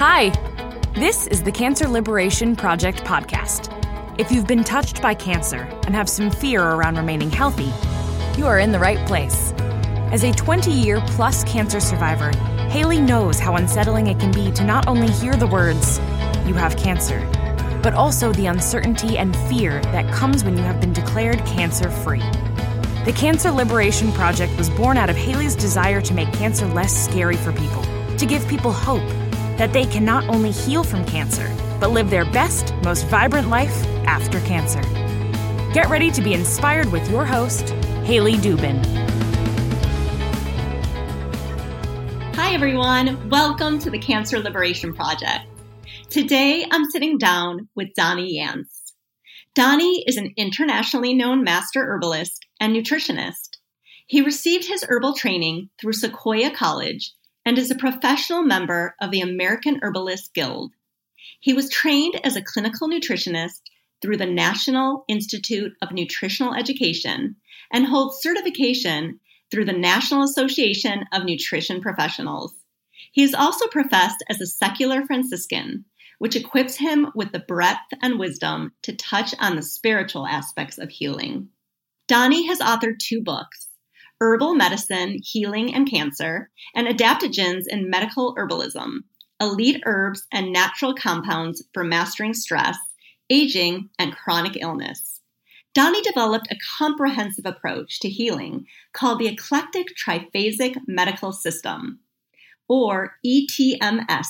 [0.00, 0.30] Hi,
[0.94, 3.74] this is the Cancer Liberation Project podcast.
[4.16, 7.72] If you've been touched by cancer and have some fear around remaining healthy,
[8.38, 9.52] you are in the right place.
[10.12, 12.30] As a 20 year plus cancer survivor,
[12.70, 15.98] Haley knows how unsettling it can be to not only hear the words,
[16.46, 17.18] you have cancer,
[17.82, 22.22] but also the uncertainty and fear that comes when you have been declared cancer free.
[23.04, 27.36] The Cancer Liberation Project was born out of Haley's desire to make cancer less scary
[27.36, 27.82] for people,
[28.16, 29.02] to give people hope
[29.58, 33.84] that they can not only heal from cancer, but live their best, most vibrant life
[34.06, 34.80] after cancer.
[35.74, 37.70] Get ready to be inspired with your host,
[38.04, 38.84] Haley Dubin.
[42.36, 43.28] Hi, everyone.
[43.28, 45.44] Welcome to the Cancer Liberation Project.
[46.08, 48.92] Today, I'm sitting down with Donnie Yance.
[49.54, 53.56] Donnie is an internationally known master herbalist and nutritionist.
[54.06, 57.12] He received his herbal training through Sequoia College
[57.48, 60.74] and is a professional member of the American Herbalist Guild.
[61.40, 63.62] He was trained as a clinical nutritionist
[64.02, 67.36] through the National Institute of Nutritional Education
[67.72, 69.18] and holds certification
[69.50, 72.52] through the National Association of Nutrition Professionals.
[73.12, 75.86] He is also professed as a secular Franciscan,
[76.18, 80.90] which equips him with the breadth and wisdom to touch on the spiritual aspects of
[80.90, 81.48] healing.
[82.08, 83.67] Donnie has authored two books
[84.20, 88.98] Herbal Medicine, Healing and Cancer, and Adaptogens in Medical Herbalism,
[89.40, 92.76] Elite Herbs and Natural Compounds for Mastering Stress,
[93.30, 95.20] Aging, and Chronic Illness.
[95.74, 102.00] Donnie developed a comprehensive approach to healing called the Eclectic Triphasic Medical System,
[102.68, 104.26] or ETMS,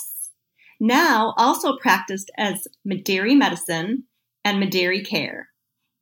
[0.81, 4.05] now also practiced as Mederi Medicine
[4.45, 5.49] and Mederi Care.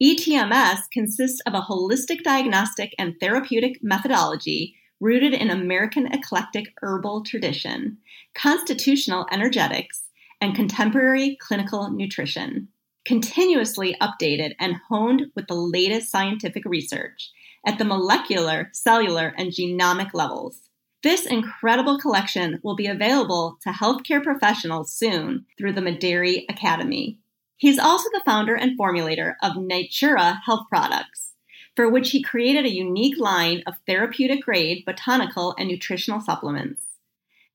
[0.02, 7.96] ETMS consists of a holistic diagnostic and therapeutic methodology rooted in American eclectic herbal tradition,
[8.34, 10.04] constitutional energetics,
[10.38, 12.68] and contemporary clinical nutrition,
[13.06, 17.30] continuously updated and honed with the latest scientific research
[17.66, 20.68] at the molecular, cellular, and genomic levels.
[21.02, 27.18] This incredible collection will be available to healthcare professionals soon through the Mederi Academy.
[27.56, 31.32] He's also the founder and formulator of Natura Health Products,
[31.74, 36.82] for which he created a unique line of therapeutic grade botanical and nutritional supplements.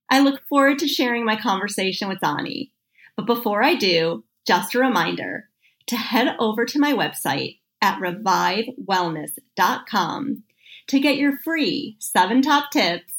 [0.09, 2.71] I look forward to sharing my conversation with Donnie.
[3.15, 5.49] But before I do, just a reminder
[5.87, 10.43] to head over to my website at revivewellness.com
[10.87, 13.13] to get your free seven top tips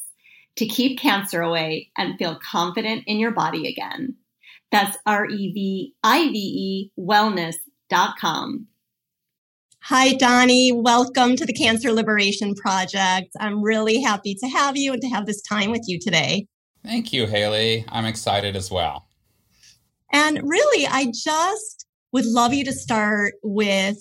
[0.56, 4.16] to keep cancer away and feel confident in your body again.
[4.72, 8.66] That's R E V I V E wellness.com.
[9.82, 10.72] Hi, Donnie.
[10.72, 13.28] Welcome to the Cancer Liberation Project.
[13.38, 16.46] I'm really happy to have you and to have this time with you today.
[16.82, 17.84] Thank you, Haley.
[17.88, 19.06] I'm excited as well.
[20.10, 23.98] And really, I just would love you to start with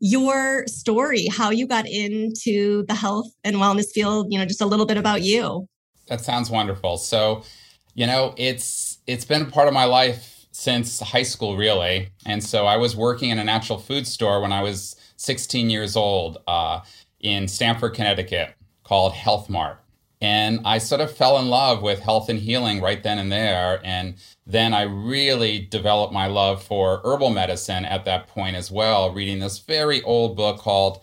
[0.00, 4.66] your story, how you got into the health and wellness field, you know, just a
[4.66, 5.66] little bit about you.
[6.08, 6.98] That sounds wonderful.
[6.98, 7.44] So,
[7.94, 12.10] you know, it's it's been a part of my life since high school, really.
[12.26, 15.96] And so I was working in a natural food store when I was 16 years
[15.96, 16.80] old uh,
[17.20, 18.54] in Stamford, Connecticut,
[18.84, 19.78] called Health Mart.
[20.20, 23.80] And I sort of fell in love with health and healing right then and there.
[23.82, 24.14] And
[24.46, 29.40] then I really developed my love for herbal medicine at that point as well, reading
[29.40, 31.02] this very old book called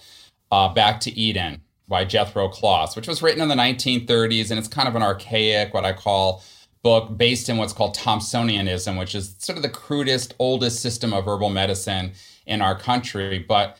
[0.51, 4.51] uh, Back to Eden by Jethro Kloss, which was written in the 1930s.
[4.51, 6.41] And it's kind of an archaic, what I call
[6.83, 11.25] book based in what's called Thomsonianism, which is sort of the crudest, oldest system of
[11.25, 12.13] herbal medicine
[12.45, 13.39] in our country.
[13.39, 13.79] But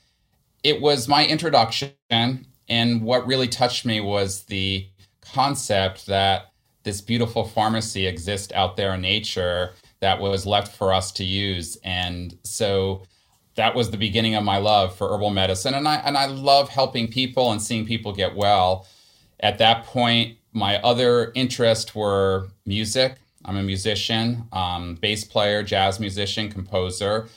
[0.64, 1.94] it was my introduction.
[2.10, 4.88] And what really touched me was the
[5.22, 6.52] concept that
[6.84, 11.78] this beautiful pharmacy exists out there in nature that was left for us to use.
[11.84, 13.04] And so
[13.56, 15.74] that was the beginning of my love for herbal medicine.
[15.74, 18.88] And I, and I love helping people and seeing people get well.
[19.42, 23.16] At that point, my other interests were music.
[23.46, 27.30] I'm a musician, um, bass player, jazz musician, composer,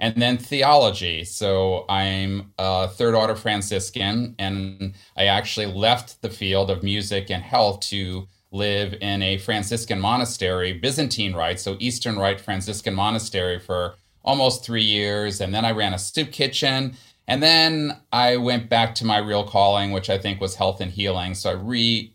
[0.00, 1.24] and then theology.
[1.24, 7.42] So I'm a third order Franciscan, and I actually left the field of music and
[7.42, 13.96] health to live in a Franciscan monastery, Byzantine Rite, so Eastern Rite Franciscan monastery for
[14.24, 15.40] almost three years.
[15.40, 16.96] And then I ran a soup kitchen.
[17.26, 20.90] And then I went back to my real calling, which I think was health and
[20.90, 21.34] healing.
[21.34, 22.14] So I re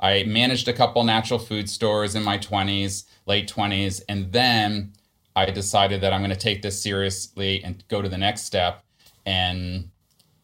[0.00, 4.94] I managed a couple natural food stores in my 20s, late 20s, and then
[5.36, 8.82] I decided that I'm going to take this seriously and go to the next step
[9.26, 9.90] and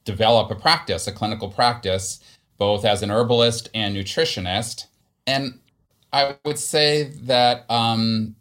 [0.04, 2.20] develop a practice, a clinical practice,
[2.58, 4.86] both as an herbalist and nutritionist.
[5.26, 5.58] And
[6.12, 8.36] I would say that um,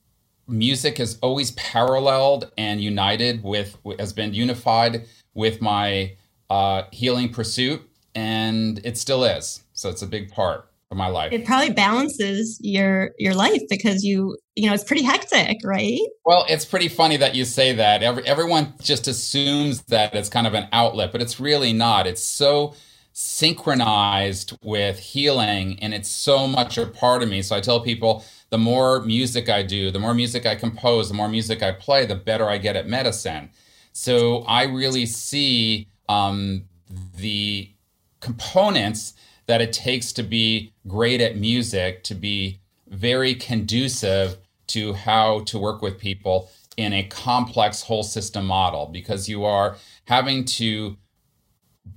[0.47, 6.13] music has always paralleled and united with, has been unified with my
[6.49, 7.81] uh, healing pursuit,
[8.13, 9.63] and it still is.
[9.73, 11.33] So it's a big part my life.
[11.33, 15.99] It probably balances your your life because you you know it's pretty hectic, right?
[16.25, 18.03] Well, it's pretty funny that you say that.
[18.03, 22.05] Every, everyone just assumes that it's kind of an outlet, but it's really not.
[22.05, 22.75] It's so
[23.17, 27.41] synchronized with healing and it's so much a part of me.
[27.41, 31.13] So I tell people the more music I do, the more music I compose, the
[31.13, 33.51] more music I play, the better I get at medicine.
[33.93, 36.65] So I really see um,
[37.15, 37.71] the
[38.19, 39.13] components
[39.47, 44.37] that it takes to be great at music, to be very conducive
[44.67, 49.77] to how to work with people in a complex whole system model because you are
[50.05, 50.97] having to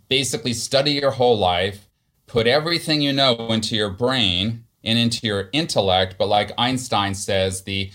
[0.09, 1.89] basically study your whole life,
[2.27, 6.17] put everything you know into your brain and into your intellect.
[6.19, 7.91] But like Einstein says, the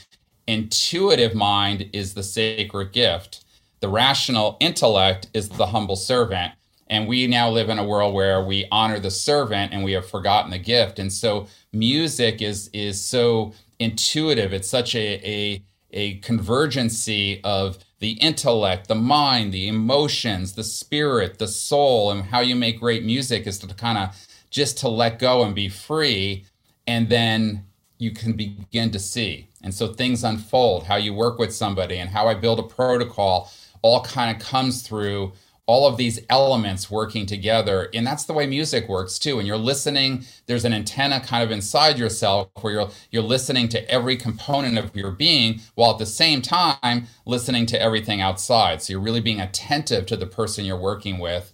[0.48, 3.44] intuitive mind is the sacred gift,
[3.80, 6.54] the rational intellect is the humble servant.
[6.88, 10.10] And we now live in a world where we honor the servant and we have
[10.10, 11.00] forgotten the gift.
[11.00, 14.54] And so music is is so intuitive.
[14.54, 21.40] It's such a a, a convergency of the intellect, the mind, the emotions, the spirit,
[21.40, 25.20] the soul, and how you make great music is to kind of just to let
[25.20, 26.46] go and be free.
[26.86, 27.66] And then
[27.98, 29.48] you can begin to see.
[29.64, 33.50] And so things unfold, how you work with somebody and how I build a protocol
[33.82, 35.34] all kind of comes through
[35.66, 37.90] all of these elements working together.
[37.94, 39.40] And that's the way music works too.
[39.40, 43.90] And you're listening there's an antenna kind of inside yourself where you're you're listening to
[43.90, 48.82] every component of your being while at the same time listening to everything outside.
[48.82, 51.54] So you're really being attentive to the person you're working with.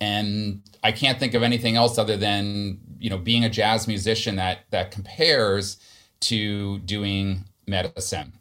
[0.00, 4.36] And i can't think of anything else other than you know being a jazz musician
[4.36, 5.76] that that compares
[6.20, 8.32] to doing medicine.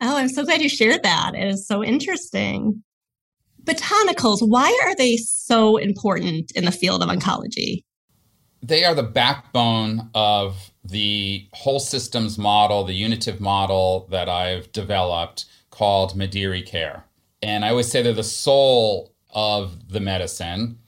[0.00, 1.34] Oh i'm so glad you shared that.
[1.34, 2.82] It is so interesting
[3.64, 7.84] botanicals, why are they so important in the field of oncology?
[8.62, 15.46] They are the backbone of the whole systems model, the unitive model that I've developed
[15.70, 17.04] called Mederi Care.
[17.42, 20.78] And I always say they're the soul of the medicine.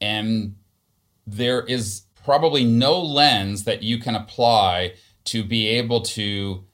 [0.00, 0.56] And
[1.26, 4.94] there is probably no lens that you can apply
[5.24, 6.64] to be able to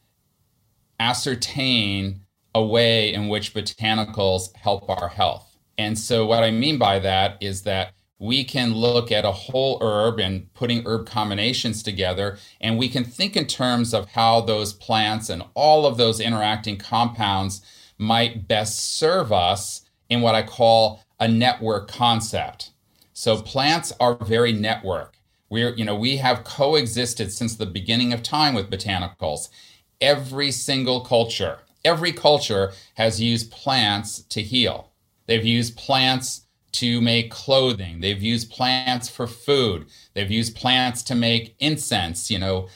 [0.99, 2.23] ascertain
[2.55, 5.48] a way in which botanicals help our health.
[5.79, 9.79] And so, what I mean by that is that we can look at a whole
[9.81, 14.73] herb and putting herb combinations together, and we can think in terms of how those
[14.73, 17.63] plants and all of those interacting compounds
[17.97, 22.73] might best serve us in what I call a network concept.
[23.13, 25.15] So, plants are very network.
[25.49, 29.49] We're, you know, we have coexisted since the beginning of time with botanicals.
[30.01, 34.91] Every single culture, every culture has used plants to heal.
[35.29, 38.01] They've used plants to make clothing.
[38.01, 39.87] They've used plants for food.
[40.15, 42.31] They've used plants to make incense.
[42.31, 42.69] You know,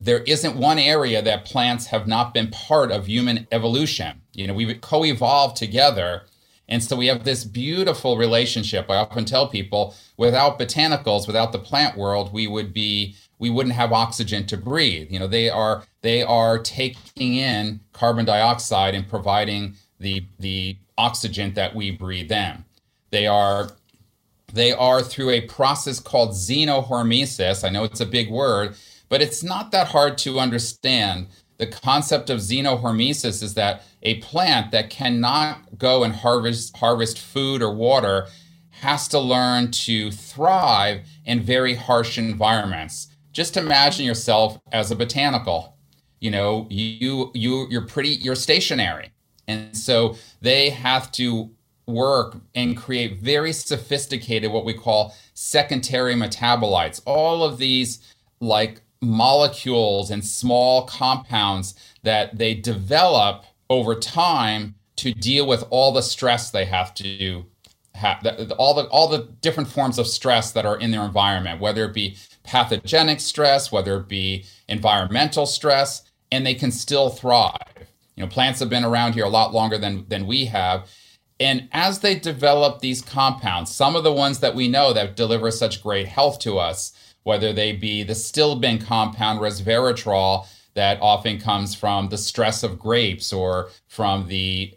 [0.00, 4.22] there isn't one area that plants have not been part of human evolution.
[4.32, 6.22] You know, we've co evolved together.
[6.68, 8.90] And so we have this beautiful relationship.
[8.90, 13.74] I often tell people without botanicals, without the plant world, we would be we wouldn't
[13.74, 15.10] have oxygen to breathe.
[15.10, 21.54] You know, they are they are taking in carbon dioxide and providing the the oxygen
[21.54, 22.64] that we breathe in.
[23.10, 23.70] They are
[24.52, 27.64] they are through a process called xenohormesis.
[27.64, 28.76] I know it's a big word,
[29.08, 31.26] but it's not that hard to understand.
[31.58, 37.62] The concept of xenohormesis is that a plant that cannot go and harvest harvest food
[37.62, 38.26] or water
[38.70, 43.08] has to learn to thrive in very harsh environments.
[43.32, 45.76] Just imagine yourself as a botanical.
[46.20, 49.12] You know, you you you're pretty you're stationary.
[49.48, 51.50] And so they have to
[51.86, 57.00] work and create very sophisticated, what we call secondary metabolites.
[57.04, 58.00] All of these,
[58.40, 66.02] like molecules and small compounds that they develop over time to deal with all the
[66.02, 67.44] stress they have to
[67.94, 68.26] have
[68.58, 71.94] all the all the different forms of stress that are in their environment whether it
[71.94, 77.52] be pathogenic stress whether it be environmental stress and they can still thrive
[78.16, 80.88] you know, plants have been around here a lot longer than than we have.
[81.38, 85.50] And as they develop these compounds, some of the ones that we know that deliver
[85.50, 86.92] such great health to us,
[87.24, 93.32] whether they be the stilbene compound resveratrol that often comes from the stress of grapes
[93.32, 94.74] or from the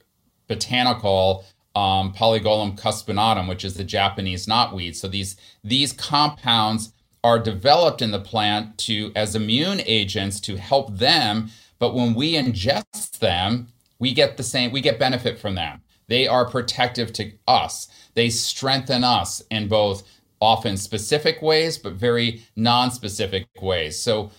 [0.47, 4.95] botanical um, Polygonum cuspidatum, which is the Japanese knotweed.
[4.95, 6.91] So these these compounds
[7.23, 12.33] are developed in the plant to as immune agents to help them, but when we
[12.33, 13.69] ingest them,
[13.99, 15.81] we get the same we get benefit from them.
[16.07, 17.87] They are protective to us.
[18.15, 20.03] They strengthen us in both
[20.41, 23.97] often specific ways but very non-specific ways.
[23.99, 24.31] So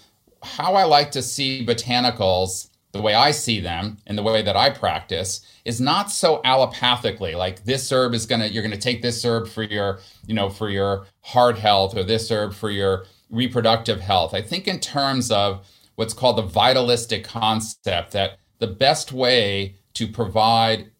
[0.42, 4.56] how I like to see botanicals the way I see them and the way that
[4.56, 9.25] I practice is not so allopathically like this herb is to you're to take this
[9.25, 14.00] herb for your you know for your heart health or this herb for your reproductive
[14.00, 14.35] health.
[14.35, 15.64] I think in terms of
[16.00, 20.90] what's called the vitalistic concept that the best way to provide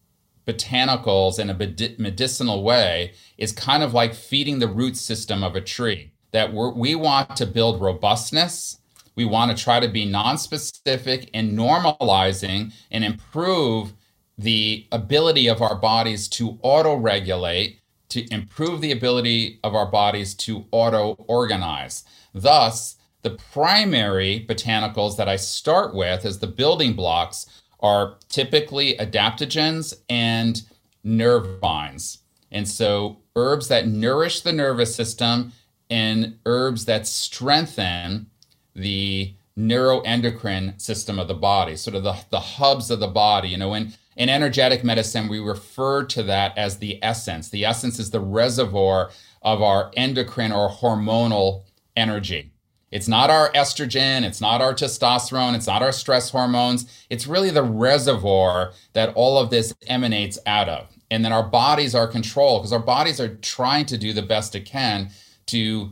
[0.45, 5.61] botanicals in a medicinal way is kind of like feeding the root system of a
[5.61, 8.77] tree that we want to build robustness.
[9.15, 13.93] We want to try to be non-specific and normalizing and improve
[14.37, 17.79] the ability of our bodies to auto-regulate
[18.09, 22.03] to improve the ability of our bodies to auto-organize.
[22.35, 27.45] Thus the primary botanicals that i start with as the building blocks
[27.79, 30.63] are typically adaptogens and
[31.05, 32.19] nervines
[32.51, 35.51] and so herbs that nourish the nervous system
[35.89, 38.27] and herbs that strengthen
[38.73, 43.49] the neuroendocrine system of the body, sort of the, the hubs of the body.
[43.49, 47.49] You know, in, in energetic medicine, we refer to that as the essence.
[47.49, 49.11] The essence is the reservoir
[49.41, 51.63] of our endocrine or hormonal
[51.95, 52.50] energy.
[52.91, 57.05] It's not our estrogen, it's not our testosterone, it's not our stress hormones.
[57.09, 60.87] It's really the reservoir that all of this emanates out of.
[61.09, 64.55] And then our bodies are controlled because our bodies are trying to do the best
[64.55, 65.09] it can
[65.47, 65.91] to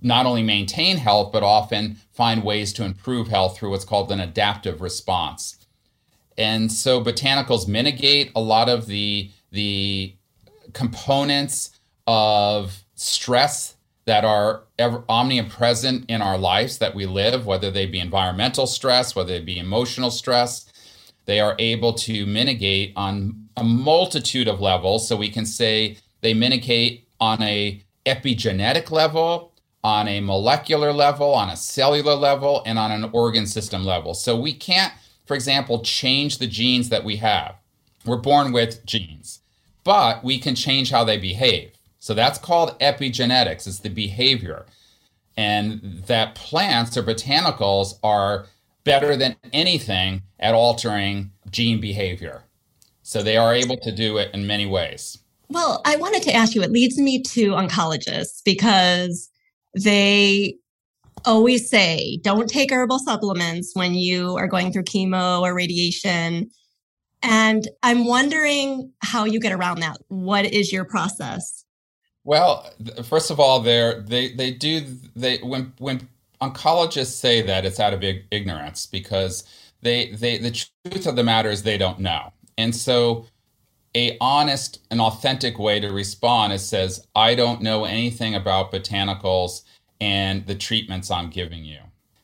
[0.00, 4.20] not only maintain health, but often find ways to improve health through what's called an
[4.20, 5.58] adaptive response.
[6.38, 10.14] And so botanicals mitigate a lot of the, the
[10.72, 13.73] components of stress
[14.06, 19.16] that are ever omnipresent in our lives that we live, whether they be environmental stress,
[19.16, 20.70] whether they be emotional stress.
[21.26, 25.08] They are able to mitigate on a multitude of levels.
[25.08, 31.48] So we can say they mitigate on a epigenetic level, on a molecular level, on
[31.48, 34.12] a cellular level, and on an organ system level.
[34.12, 34.92] So we can't,
[35.24, 37.56] for example, change the genes that we have.
[38.04, 39.40] We're born with genes,
[39.82, 41.73] but we can change how they behave.
[42.04, 44.66] So that's called epigenetics, it's the behavior.
[45.38, 48.44] And that plants or botanicals are
[48.84, 52.42] better than anything at altering gene behavior.
[53.02, 55.16] So they are able to do it in many ways.
[55.48, 59.30] Well, I wanted to ask you, it leads me to oncologists because
[59.74, 60.56] they
[61.24, 66.50] always say don't take herbal supplements when you are going through chemo or radiation.
[67.22, 69.96] And I'm wondering how you get around that.
[70.08, 71.63] What is your process?
[72.24, 72.70] Well,
[73.04, 74.82] first of all, they they they do
[75.16, 76.08] they when when
[76.42, 79.44] oncologists say that it's out of ignorance because
[79.82, 80.50] they they the
[80.84, 82.32] truth of the matter is they don't know.
[82.58, 83.26] And so
[83.96, 89.62] a honest and authentic way to respond is says i don't know anything about botanicals
[90.00, 91.80] and the treatments i'm giving you.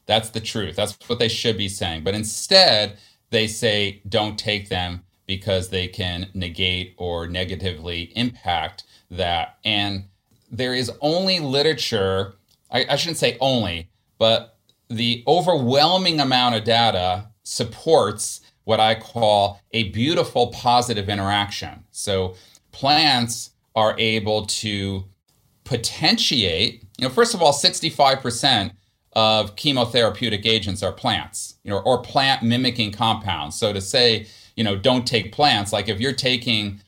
[0.06, 0.76] That's the truth.
[0.76, 2.04] That's what they should be saying.
[2.04, 2.98] But instead
[3.30, 10.04] they say don't take them because they can negate or negatively impact that and
[10.50, 12.34] there is only literature
[12.70, 13.88] I, I shouldn't say only
[14.18, 14.56] but
[14.88, 21.84] the overwhelming amount of data supports what I call a beautiful positive interaction.
[21.90, 22.34] So
[22.72, 25.04] plants are able to
[25.64, 28.72] potentiate, you know, first of all, 65%
[29.14, 33.56] of chemotherapeutic agents are plants, you know, or plant mimicking compounds.
[33.56, 34.26] So to say,
[34.56, 36.80] you know, don't take plants, like if you're taking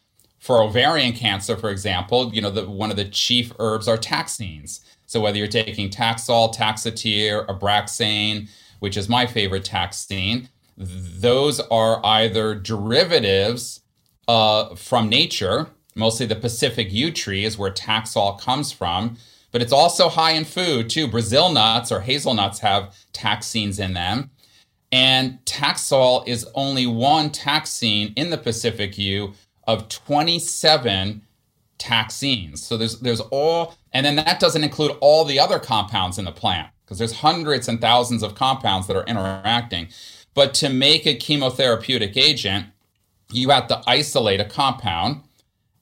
[0.42, 4.80] for ovarian cancer, for example, you know, the, one of the chief herbs are taxanes.
[5.06, 8.48] So whether you're taking Taxol, Taxotere, Abraxane,
[8.80, 13.82] which is my favorite taxane, those are either derivatives
[14.26, 19.16] uh, from nature, mostly the Pacific yew tree is where Taxol comes from,
[19.52, 21.06] but it's also high in food too.
[21.06, 24.30] Brazil nuts or hazelnuts have taxanes in them.
[24.90, 31.22] And Taxol is only one taxane in the Pacific yew of 27
[31.78, 32.58] taxanes.
[32.58, 36.32] So there's there's all and then that doesn't include all the other compounds in the
[36.32, 39.88] plant because there's hundreds and thousands of compounds that are interacting.
[40.34, 42.66] But to make a chemotherapeutic agent,
[43.30, 45.22] you have to isolate a compound.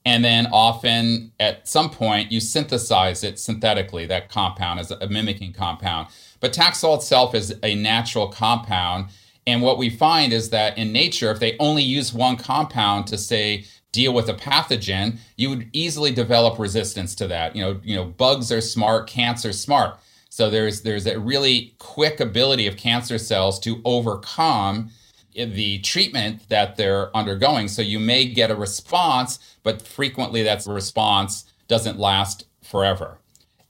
[0.03, 5.53] And then often at some point, you synthesize it synthetically, that compound is a mimicking
[5.53, 6.07] compound.
[6.39, 9.09] But Taxol itself is a natural compound.
[9.47, 13.17] And what we find is that in nature, if they only use one compound to
[13.17, 17.55] say deal with a pathogen, you would easily develop resistance to that.
[17.55, 19.97] You know, you know, bugs are smart, cancer smart.
[20.29, 24.91] So there's there's a really quick ability of cancer cells to overcome
[25.33, 27.67] the treatment that they're undergoing.
[27.67, 33.17] So you may get a response, but frequently that response doesn't last forever.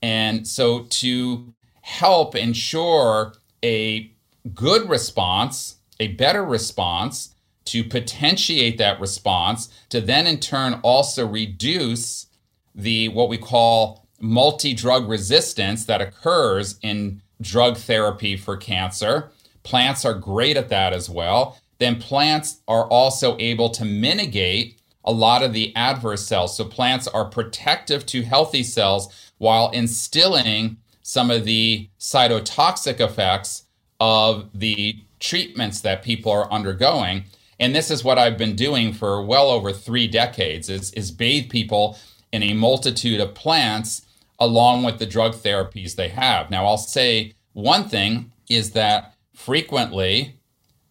[0.02, 1.52] And so to
[1.82, 4.11] help ensure a
[4.54, 7.34] good response, a better response,
[7.66, 12.26] to potentiate that response, to then in turn also reduce
[12.74, 19.30] the what we call multi drug resistance that occurs in drug therapy for cancer.
[19.62, 21.58] Plants are great at that as well.
[21.78, 26.56] Then plants are also able to mitigate a lot of the adverse cells.
[26.56, 33.64] So plants are protective to healthy cells while instilling some of the cytotoxic effects
[34.02, 37.22] of the treatments that people are undergoing.
[37.60, 41.48] And this is what I've been doing for well over three decades is, is bathe
[41.48, 41.96] people
[42.32, 44.04] in a multitude of plants
[44.40, 46.50] along with the drug therapies they have.
[46.50, 50.34] Now, I'll say one thing is that frequently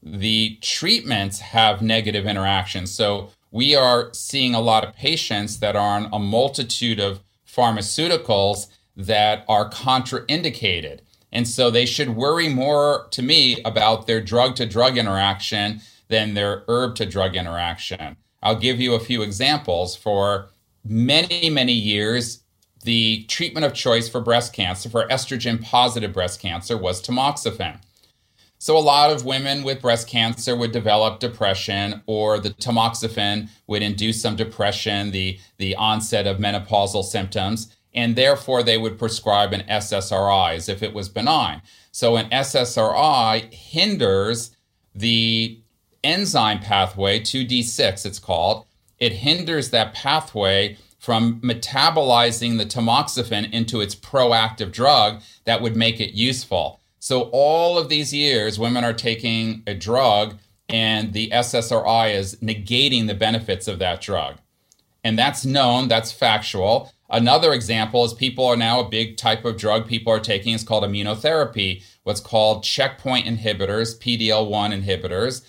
[0.01, 2.91] the treatments have negative interactions.
[2.91, 8.67] So we are seeing a lot of patients that are on a multitude of pharmaceuticals
[8.95, 11.01] that are contraindicated.
[11.31, 16.33] And so they should worry more to me about their drug to drug interaction than
[16.33, 18.17] their herb to drug interaction.
[18.43, 19.95] I'll give you a few examples.
[19.95, 20.49] For
[20.83, 22.43] many, many years,
[22.83, 27.79] the treatment of choice for breast cancer, for estrogen positive breast cancer, was tamoxifen.
[28.57, 33.81] So, a lot of women with breast cancer would develop depression, or the tamoxifen would
[33.81, 39.63] induce some depression, the, the onset of menopausal symptoms, and therefore they would prescribe an
[39.69, 41.61] SSRI as if it was benign.
[41.91, 44.55] So, an SSRI hinders
[44.93, 45.61] the
[46.03, 48.65] enzyme pathway, 2D6, it's called.
[48.99, 55.99] It hinders that pathway from metabolizing the tamoxifen into its proactive drug that would make
[55.99, 56.79] it useful.
[56.99, 60.37] So, all of these years, women are taking a drug,
[60.69, 64.37] and the SSRI is negating the benefits of that drug.
[65.03, 66.93] And that's known, that's factual.
[67.11, 70.63] Another example is people are now a big type of drug people are taking is
[70.63, 75.45] called immunotherapy, what's called checkpoint inhibitors, PDL1 inhibitors.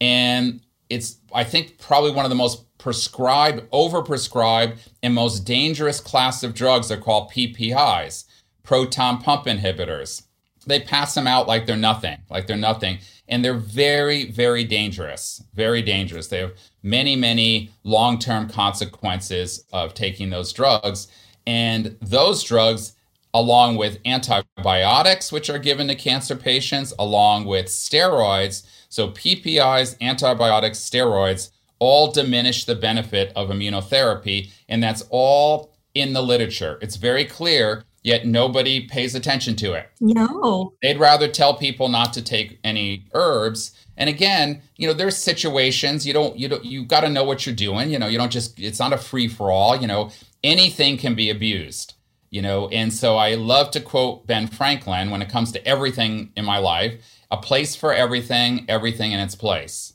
[0.00, 6.44] And it's, I think, probably one of the most prescribed, overprescribed, and most dangerous class
[6.44, 8.24] of drugs are called PPIs,
[8.62, 10.22] proton pump inhibitors.
[10.66, 12.98] They pass them out like they're nothing, like they're nothing.
[13.28, 16.28] And they're very, very dangerous, very dangerous.
[16.28, 21.08] They have many, many long term consequences of taking those drugs.
[21.46, 22.94] And those drugs,
[23.34, 30.78] along with antibiotics, which are given to cancer patients, along with steroids, so PPIs, antibiotics,
[30.78, 36.78] steroids, all diminish the benefit of immunotherapy, and that's all in the literature.
[36.80, 39.88] It's very clear, yet nobody pays attention to it.
[40.00, 40.74] No.
[40.82, 43.72] They'd rather tell people not to take any herbs.
[43.96, 47.46] And again, you know, there's situations you don't you don't you got to know what
[47.46, 47.90] you're doing.
[47.90, 49.76] You know, you don't just it's not a free for all.
[49.76, 50.10] You know,
[50.42, 51.94] anything can be abused.
[52.30, 56.32] You know, and so I love to quote Ben Franklin when it comes to everything
[56.34, 56.94] in my life:
[57.30, 59.92] a place for everything, everything in its place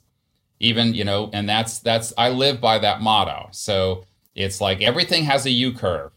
[0.60, 4.04] even you know and that's that's i live by that motto so
[4.36, 6.12] it's like everything has a u curve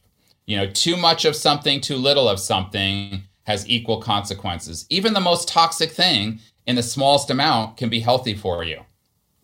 [0.51, 4.85] you know too much of something too little of something has equal consequences.
[4.91, 8.81] Even the most toxic thing in the smallest amount can be healthy for you.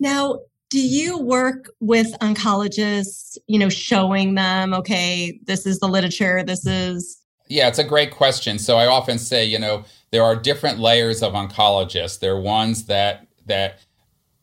[0.01, 0.39] Now
[0.69, 6.65] do you work with oncologists you know showing them okay this is the literature this
[6.65, 8.59] is yeah it's a great question.
[8.59, 12.19] So i often say you know there are different layers of oncologists.
[12.19, 13.79] There are ones that that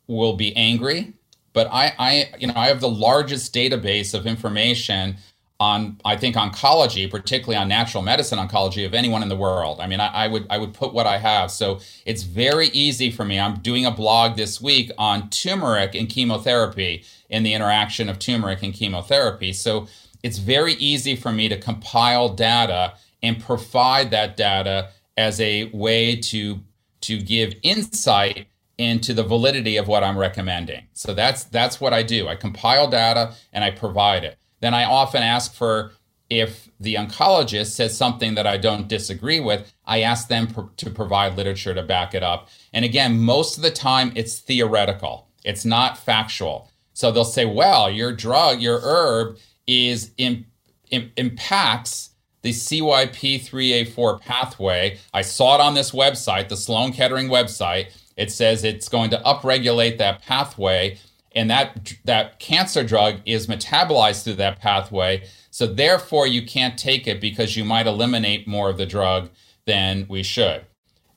[0.06, 1.12] will be angry,
[1.52, 5.16] but I, I, you know, I have the largest database of information
[5.60, 9.80] on, I think, oncology, particularly on natural medicine oncology, of anyone in the world.
[9.80, 11.50] I mean, I, I would, I would put what I have.
[11.50, 13.38] So it's very easy for me.
[13.38, 18.62] I'm doing a blog this week on turmeric and chemotherapy and the interaction of turmeric
[18.62, 19.52] and chemotherapy.
[19.52, 19.86] So
[20.22, 26.16] it's very easy for me to compile data and provide that data as a way
[26.16, 26.60] to
[27.00, 28.46] to give insight
[28.78, 30.84] into the validity of what I'm recommending.
[30.94, 32.28] So that's that's what I do.
[32.28, 34.38] I compile data and I provide it.
[34.64, 35.92] Then I often ask for
[36.30, 40.88] if the oncologist says something that I don't disagree with, I ask them pr- to
[40.88, 42.48] provide literature to back it up.
[42.72, 45.28] And again, most of the time it's theoretical.
[45.44, 46.70] It's not factual.
[46.94, 50.46] So they'll say, "Well, your drug, your herb is in,
[50.90, 54.98] in, impacts the CYP3A4 pathway.
[55.12, 59.20] I saw it on this website, the Sloan Kettering website." It says it's going to
[59.26, 60.98] upregulate that pathway,
[61.34, 65.26] and that that cancer drug is metabolized through that pathway.
[65.50, 69.30] So therefore, you can't take it because you might eliminate more of the drug
[69.66, 70.64] than we should.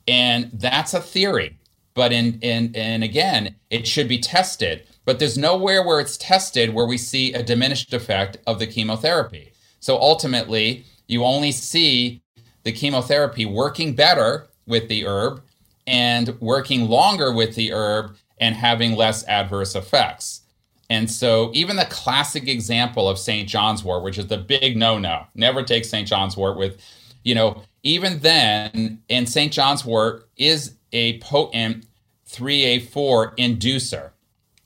[0.07, 1.57] And that's a theory.
[1.93, 4.83] But in, in and again, it should be tested.
[5.05, 9.53] But there's nowhere where it's tested where we see a diminished effect of the chemotherapy.
[9.79, 12.21] So ultimately, you only see
[12.63, 15.41] the chemotherapy working better with the herb
[15.87, 20.41] and working longer with the herb and having less adverse effects.
[20.89, 23.47] And so, even the classic example of St.
[23.47, 26.07] John's wort, which is the big no no, never take St.
[26.07, 26.81] John's wort with,
[27.23, 29.51] you know, even then, and St.
[29.51, 31.85] John's wort is a potent
[32.29, 34.11] 3A4 inducer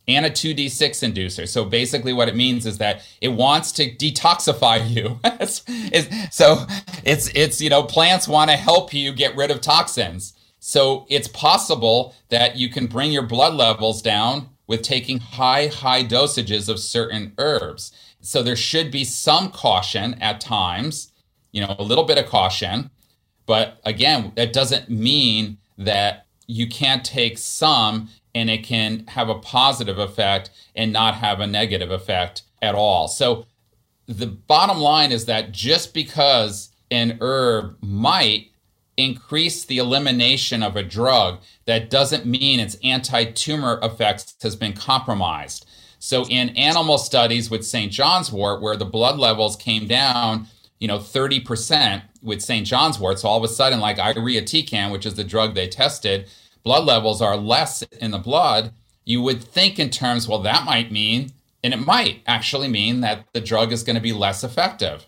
[0.07, 1.47] and a 2D6 inducer.
[1.47, 5.19] So basically, what it means is that it wants to detoxify you.
[5.23, 6.65] it's, it's, so
[7.03, 10.33] it's it's you know plants want to help you get rid of toxins.
[10.63, 16.03] So it's possible that you can bring your blood levels down with taking high, high
[16.03, 17.91] dosages of certain herbs.
[18.21, 21.11] So there should be some caution at times,
[21.51, 22.91] you know, a little bit of caution.
[23.47, 29.39] But again, that doesn't mean that you can't take some and it can have a
[29.39, 33.07] positive effect and not have a negative effect at all.
[33.07, 33.47] So
[34.05, 38.50] the bottom line is that just because an herb might
[38.97, 44.73] increase the elimination of a drug, that doesn't mean its anti tumor effects has been
[44.73, 45.65] compromised.
[45.99, 47.91] So, in animal studies with St.
[47.91, 50.47] John's wort, where the blood levels came down,
[50.79, 52.65] you know, 30% with St.
[52.65, 56.27] John's wort, so all of a sudden, like irinotecan, which is the drug they tested,
[56.63, 58.73] blood levels are less in the blood.
[59.05, 61.31] You would think in terms, well, that might mean,
[61.63, 65.05] and it might actually mean that the drug is going to be less effective.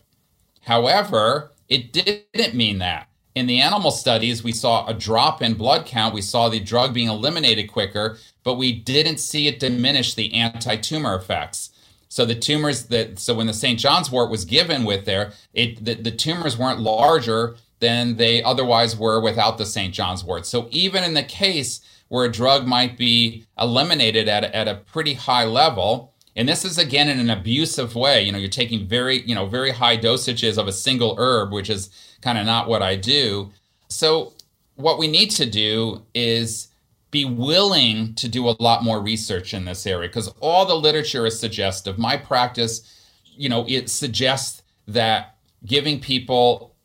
[0.62, 5.86] However, it didn't mean that in the animal studies, we saw a drop in blood
[5.86, 6.14] count.
[6.14, 10.76] We saw the drug being eliminated quicker, but we didn't see it diminish the anti
[10.76, 11.72] tumor effects.
[12.10, 13.80] So the tumors that so when the St.
[13.80, 18.96] John's wort was given with there, it the, the tumors weren't larger than they otherwise
[18.96, 19.94] were without the St.
[19.94, 20.46] John's wort.
[20.46, 25.16] So even in the case where a drug might be eliminated at, at a pretty
[25.16, 29.22] high level, and this is again in an abusive way, you know, you're taking very,
[29.22, 31.90] you know, very high dosages of a single herb, which is
[32.22, 33.52] kind of not what I do.
[33.90, 34.34] So,
[34.76, 36.70] what we need to do is
[37.12, 41.28] be willing to do a lot more research in this area because all the literature
[41.28, 42.00] is suggestive.
[42.00, 42.82] My practice,
[43.24, 46.76] you know, it suggests that giving people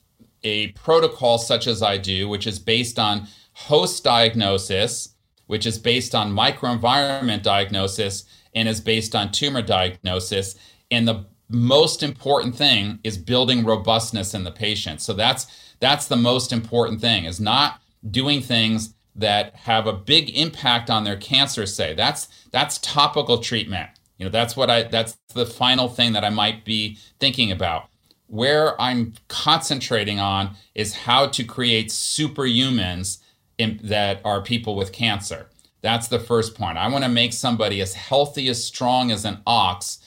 [0.45, 5.15] a protocol such as I do, which is based on host diagnosis,
[5.47, 8.25] which is based on microenvironment diagnosis,
[8.59, 10.57] and is based on tumor diagnosis.
[10.91, 15.01] And the most important thing is building robustness in the patient.
[15.01, 15.47] So that's
[15.79, 21.05] that's the most important thing is not doing things that have a big impact on
[21.05, 21.95] their cancer say.
[21.95, 23.91] That's that's topical treatment.
[24.19, 27.89] You know, that's what I that's the final thing that I might be thinking about.
[28.27, 33.19] Where I'm concentrating on is how to create superhumans
[33.57, 35.49] in, that are people with cancer.
[35.81, 36.79] That's the first point.
[36.79, 39.99] I want to make somebody as healthy, as strong as an ox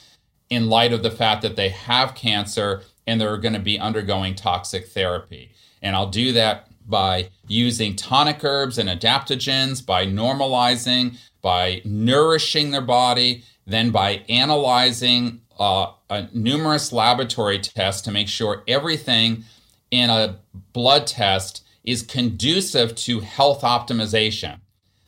[0.50, 4.36] in light of the fact that they have cancer and they're going to be undergoing
[4.36, 5.54] toxic therapy.
[5.82, 12.82] And I'll do that by using tonic herbs and adaptogens, by normalizing, by nourishing their
[12.82, 15.92] body, then by analyzing uh,
[16.34, 19.44] numerous laboratory tests to make sure everything
[19.92, 20.38] in a
[20.74, 24.60] blood test is conducive to health optimization.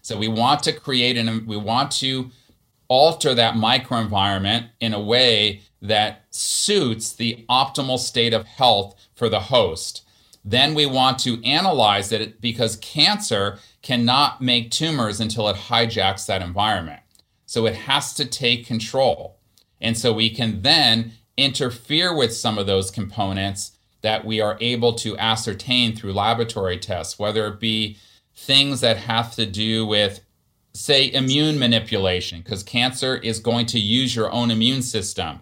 [0.04, 2.30] So we want to create and we want to
[2.90, 9.40] alter that microenvironment in a way that suits the optimal state of health for the
[9.40, 10.06] host.
[10.44, 16.42] Then we want to analyze it because cancer cannot make tumors until it hijacks that
[16.42, 17.00] environment.
[17.46, 19.38] So it has to take control.
[19.80, 24.94] And so we can then interfere with some of those components that we are able
[24.96, 27.98] to ascertain through laboratory tests, whether it be
[28.36, 30.22] things that have to do with
[30.74, 35.40] say immune manipulation because cancer is going to use your own immune system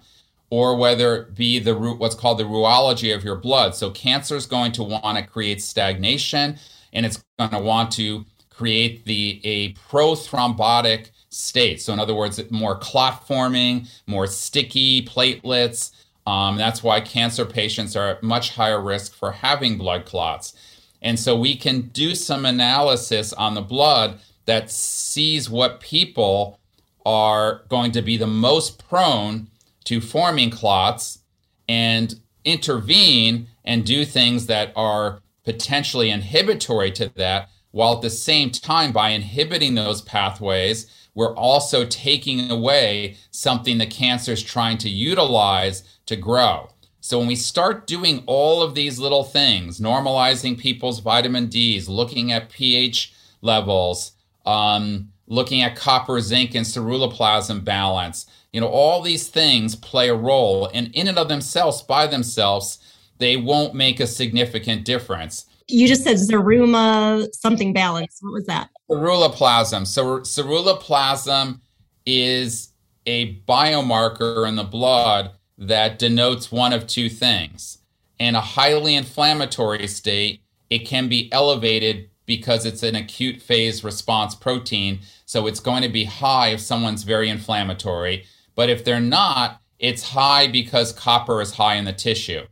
[0.49, 3.73] or whether it be the what's called the rheology of your blood.
[3.73, 6.57] So cancer is going to want to create stagnation
[6.91, 11.81] and it's going to want to create the a prothrombotic state.
[11.81, 15.91] So in other words more clot forming more sticky platelets
[16.27, 20.53] um, that's why cancer patients are at much higher risk for having blood clots
[21.01, 26.59] and so we can do some analysis on the blood that sees what people
[27.05, 29.47] are going to be the most prone
[29.85, 31.19] to forming clots
[31.67, 38.51] and intervene and do things that are potentially inhibitory to that, while at the same
[38.51, 44.89] time, by inhibiting those pathways, we're also taking away something the cancer is trying to
[44.89, 46.69] utilize to grow.
[47.01, 52.31] So when we start doing all of these little things, normalizing people's vitamin D's, looking
[52.31, 53.11] at pH
[53.41, 54.11] levels,
[54.45, 60.15] um, looking at copper, zinc, and ceruloplasmin balance, you know, all these things play a
[60.15, 60.69] role.
[60.75, 62.77] And in and of themselves, by themselves,
[63.17, 65.47] they won't make a significant difference.
[65.67, 68.19] You just said ceruma something balance.
[68.21, 68.69] What was that?
[68.91, 69.87] Ceruloplasm.
[69.87, 71.61] So ceruloplasm
[72.05, 72.73] is
[73.07, 75.31] a biomarker in the blood
[75.61, 77.77] that denotes one of two things.
[78.17, 84.33] In a highly inflammatory state, it can be elevated because it's an acute phase response
[84.33, 85.01] protein.
[85.25, 88.25] So it's going to be high if someone's very inflammatory.
[88.55, 92.47] But if they're not, it's high because copper is high in the tissue.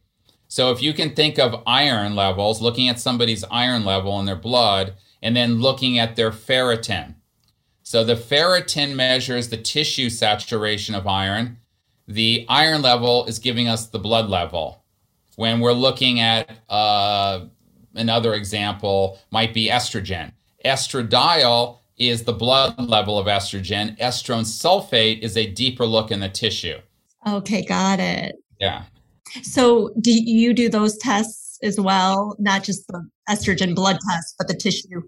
[0.47, 4.35] So if you can think of iron levels, looking at somebody's iron level in their
[4.35, 7.15] blood, and then looking at their ferritin.
[7.81, 11.57] So the ferritin measures the tissue saturation of iron.
[12.09, 14.83] The iron level is giving us the blood level.
[15.35, 17.45] When we're looking at uh,
[17.93, 20.31] another example, might be estrogen.
[20.65, 23.95] Estradiol is the blood level of estrogen.
[23.99, 26.79] Estrone sulfate is a deeper look in the tissue.
[27.27, 28.35] Okay, got it.
[28.59, 28.85] Yeah.
[29.43, 32.35] So, do you do those tests as well?
[32.39, 35.03] Not just the estrogen blood test, but the tissue.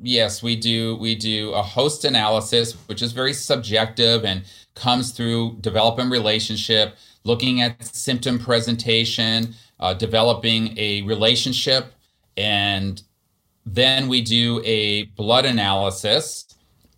[0.00, 0.96] Yes, we do.
[0.96, 4.42] We do a host analysis, which is very subjective and
[4.74, 11.92] comes through developing relationship, looking at symptom presentation, uh, developing a relationship,
[12.36, 13.02] and
[13.66, 16.46] then we do a blood analysis,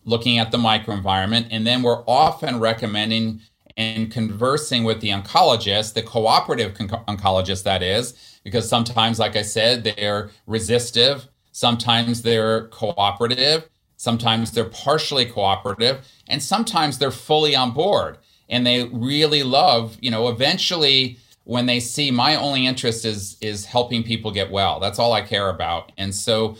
[0.04, 3.40] looking at the microenvironment, and then we're often recommending
[3.76, 9.42] and conversing with the oncologist, the cooperative con- oncologist, that is, because sometimes, like I
[9.42, 13.68] said, they're resistive, sometimes they're cooperative,
[14.04, 20.10] sometimes they're partially cooperative, and sometimes they're fully on board and they really love, you
[20.10, 24.78] know, eventually when they see my only interest is is helping people get well.
[24.80, 25.92] That's all I care about.
[25.96, 26.56] And so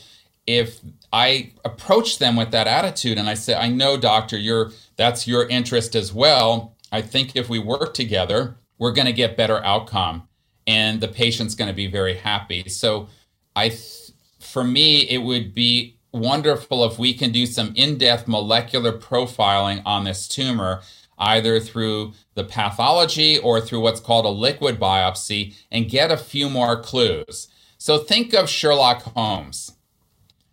[0.46, 0.80] if
[1.12, 5.46] I approach them with that attitude and I say, I know doctor, you're that's your
[5.48, 10.28] interest as well I think if we work together, we're going to get better outcome
[10.64, 12.68] and the patient's going to be very happy.
[12.68, 13.09] So
[13.57, 18.96] I th- for me it would be wonderful if we can do some in-depth molecular
[18.96, 20.81] profiling on this tumor
[21.18, 26.48] either through the pathology or through what's called a liquid biopsy and get a few
[26.48, 27.48] more clues.
[27.79, 29.72] So think of Sherlock Holmes.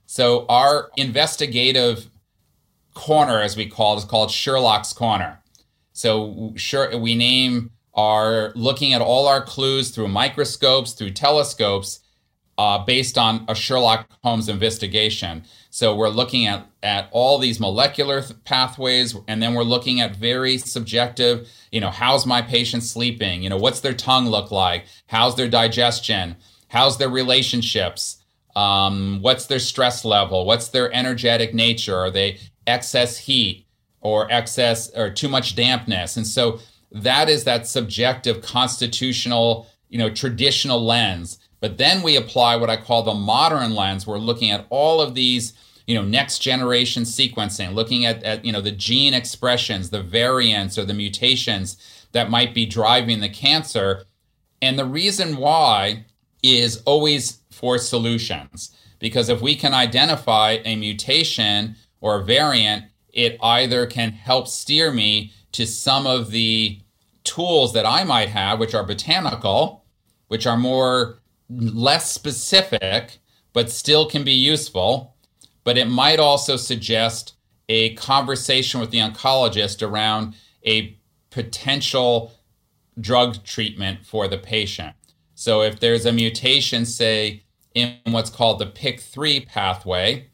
[0.05, 2.09] So our investigative
[2.93, 5.41] corner as we call it is called Sherlock's corner.
[5.93, 11.99] So sure, we name our looking at all our clues through microscopes, through telescopes,
[12.61, 15.43] uh, based on a Sherlock Holmes investigation.
[15.71, 20.15] So we're looking at at all these molecular th- pathways, and then we're looking at
[20.15, 21.49] very subjective.
[21.71, 23.41] You know, how's my patient sleeping?
[23.41, 24.85] You know, what's their tongue look like?
[25.07, 26.35] How's their digestion?
[26.67, 28.17] How's their relationships?
[28.55, 30.45] Um, what's their stress level?
[30.45, 31.95] What's their energetic nature?
[31.95, 33.65] Are they excess heat?
[34.03, 36.17] or excess or too much dampness.
[36.17, 36.59] And so
[36.91, 41.37] that is that subjective constitutional, you know, traditional lens.
[41.61, 44.05] But then we apply what I call the modern lens.
[44.05, 45.53] We're looking at all of these,
[45.87, 50.77] you know, next generation sequencing, looking at, at you know, the gene expressions, the variants
[50.77, 51.77] or the mutations
[52.11, 54.03] that might be driving the cancer.
[54.61, 56.05] And the reason why
[56.43, 58.75] is always for solutions.
[58.99, 64.91] Because if we can identify a mutation or a variant it either can help steer
[64.91, 66.79] me to some of the
[67.23, 69.83] tools that I might have, which are botanical,
[70.27, 71.19] which are more
[71.57, 73.19] less specific,
[73.53, 75.15] but still can be useful.
[75.63, 77.33] But it might also suggest
[77.69, 80.35] a conversation with the oncologist around
[80.65, 80.97] a
[81.29, 82.33] potential
[82.99, 84.95] drug treatment for the patient.
[85.35, 90.27] So if there's a mutation, say, in what's called the PIK3 pathway,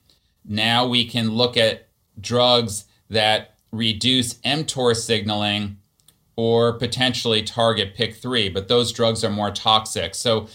[0.43, 1.87] now we can look at
[2.19, 5.77] drugs that reduce mTOR signaling
[6.35, 10.15] or potentially target PIK3, but those drugs are more toxic.
[10.15, 10.47] So,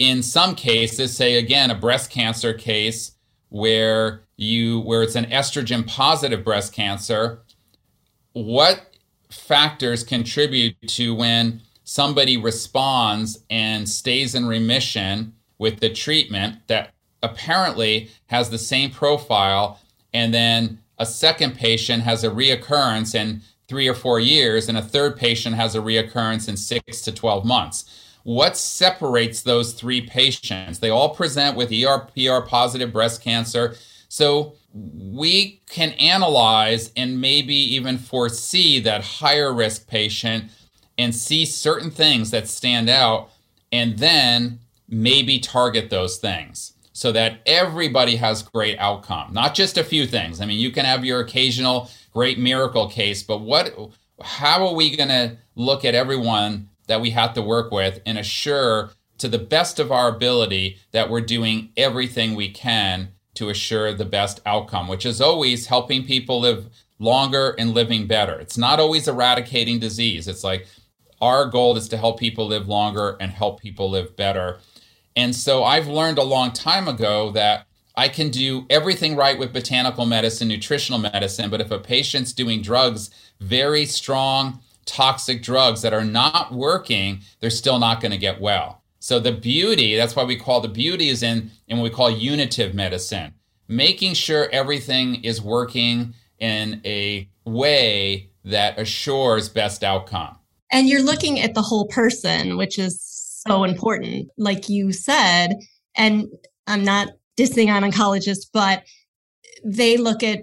[0.00, 3.12] in some cases, say again, a breast cancer case
[3.50, 7.42] where you where it's an estrogen positive breast cancer,
[8.32, 8.96] what
[9.28, 18.10] factors contribute to when somebody responds and stays in remission with the treatment that apparently
[18.28, 19.78] has the same profile
[20.14, 24.82] and then a second patient has a reoccurrence in three or four years, and a
[24.82, 27.84] third patient has a reoccurrence in six to 12 months.
[28.30, 30.78] What separates those three patients?
[30.78, 33.74] They all present with ERPR positive breast cancer.
[34.06, 40.44] So we can analyze and maybe even foresee that higher risk patient
[40.96, 43.30] and see certain things that stand out
[43.72, 49.84] and then maybe target those things so that everybody has great outcome not just a
[49.84, 53.72] few things i mean you can have your occasional great miracle case but what
[54.20, 58.18] how are we going to look at everyone that we have to work with and
[58.18, 63.94] assure to the best of our ability that we're doing everything we can to assure
[63.94, 68.78] the best outcome which is always helping people live longer and living better it's not
[68.78, 70.66] always eradicating disease it's like
[71.20, 74.58] our goal is to help people live longer and help people live better.
[75.14, 79.52] And so I've learned a long time ago that I can do everything right with
[79.52, 85.94] botanical medicine, nutritional medicine, but if a patient's doing drugs, very strong, toxic drugs that
[85.94, 88.82] are not working, they're still not going to get well.
[88.98, 92.10] So the beauty, that's why we call the beauty is in, in what we call
[92.10, 93.34] unitive medicine,
[93.68, 100.36] making sure everything is working in a way that assures best outcome.
[100.72, 103.00] And you're looking at the whole person, which is
[103.46, 105.54] so important, like you said.
[105.96, 106.28] And
[106.66, 108.82] I'm not dissing on oncologists, but
[109.64, 110.40] they look at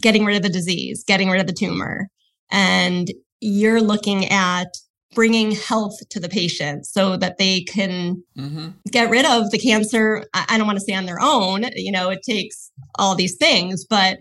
[0.00, 2.08] getting rid of the disease, getting rid of the tumor.
[2.50, 4.76] And you're looking at
[5.14, 8.68] bringing health to the patient so that they can mm-hmm.
[8.90, 10.24] get rid of the cancer.
[10.34, 13.84] I don't want to say on their own, you know, it takes all these things,
[13.88, 14.18] but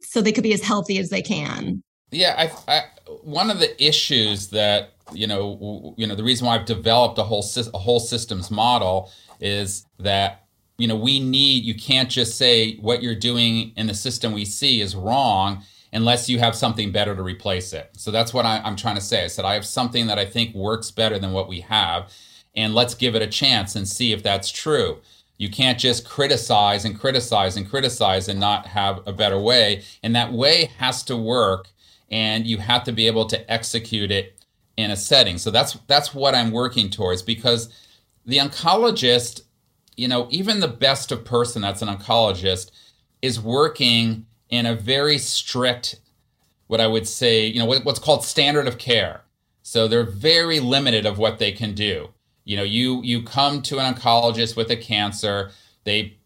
[0.00, 1.82] so they could be as healthy as they can.
[2.10, 2.34] Yeah,
[2.68, 2.82] I, I,
[3.22, 7.22] one of the issues that you know, you know, the reason why I've developed a
[7.22, 10.46] whole a whole systems model is that
[10.78, 11.64] you know we need.
[11.64, 15.62] You can't just say what you're doing in the system we see is wrong
[15.94, 17.90] unless you have something better to replace it.
[17.96, 19.24] So that's what I, I'm trying to say.
[19.24, 22.12] I said I have something that I think works better than what we have,
[22.54, 25.00] and let's give it a chance and see if that's true.
[25.36, 29.82] You can't just criticize and criticize and criticize and not have a better way.
[30.02, 31.68] And that way has to work
[32.10, 34.44] and you have to be able to execute it
[34.76, 35.38] in a setting.
[35.38, 37.68] So that's that's what I'm working towards because
[38.24, 39.42] the oncologist,
[39.96, 42.70] you know, even the best of person that's an oncologist
[43.20, 46.00] is working in a very strict
[46.66, 49.22] what I would say, you know, what's called standard of care.
[49.62, 52.08] So they're very limited of what they can do.
[52.44, 55.50] You know, you you come to an oncologist with a cancer,
[55.84, 56.18] they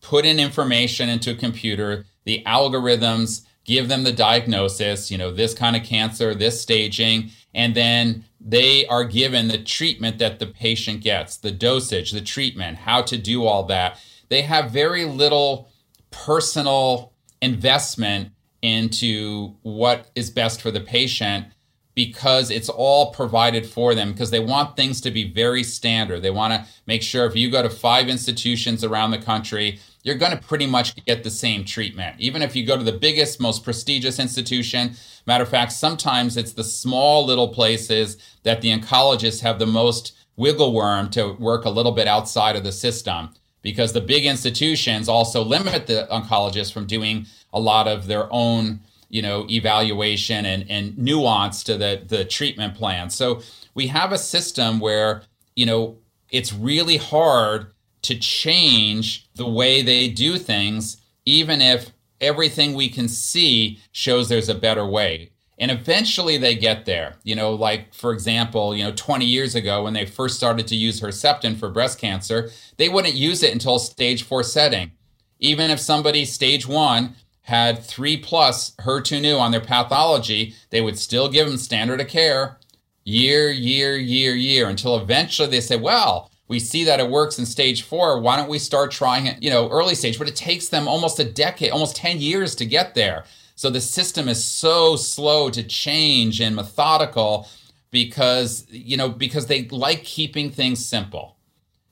[0.00, 5.54] put in information into a computer, the algorithms give them the diagnosis, you know, this
[5.54, 11.02] kind of cancer, this staging, and then they are given the treatment that the patient
[11.02, 14.00] gets, the dosage, the treatment, how to do all that.
[14.28, 15.68] They have very little
[16.10, 17.09] personal
[17.42, 21.46] investment into what is best for the patient
[21.94, 26.22] because it's all provided for them because they want things to be very standard.
[26.22, 30.14] They want to make sure if you go to five institutions around the country, you're
[30.14, 32.16] going to pretty much get the same treatment.
[32.18, 34.94] Even if you go to the biggest, most prestigious institution,
[35.26, 40.16] matter of fact, sometimes it's the small little places that the oncologists have the most
[40.36, 43.30] wiggle worm to work a little bit outside of the system
[43.62, 48.80] because the big institutions also limit the oncologists from doing a lot of their own
[49.08, 53.40] you know evaluation and, and nuance to the, the treatment plan so
[53.74, 55.22] we have a system where
[55.56, 55.96] you know
[56.30, 60.96] it's really hard to change the way they do things,
[61.26, 65.30] even if everything we can see shows there's a better way.
[65.60, 67.16] And eventually they get there.
[67.22, 70.74] You know, like for example, you know, 20 years ago when they first started to
[70.74, 74.92] use Herceptin for breast cancer, they wouldn't use it until stage four setting.
[75.38, 81.28] Even if somebody stage one had three plus HER2/neu on their pathology, they would still
[81.28, 82.58] give them standard of care
[83.04, 87.46] year, year, year, year until eventually they say, well, we see that it works in
[87.46, 88.20] stage four.
[88.20, 90.18] Why don't we start trying it, you know, early stage?
[90.18, 93.24] But it takes them almost a decade, almost 10 years to get there.
[93.60, 97.46] So the system is so slow to change and methodical
[97.90, 101.36] because, you know, because they like keeping things simple.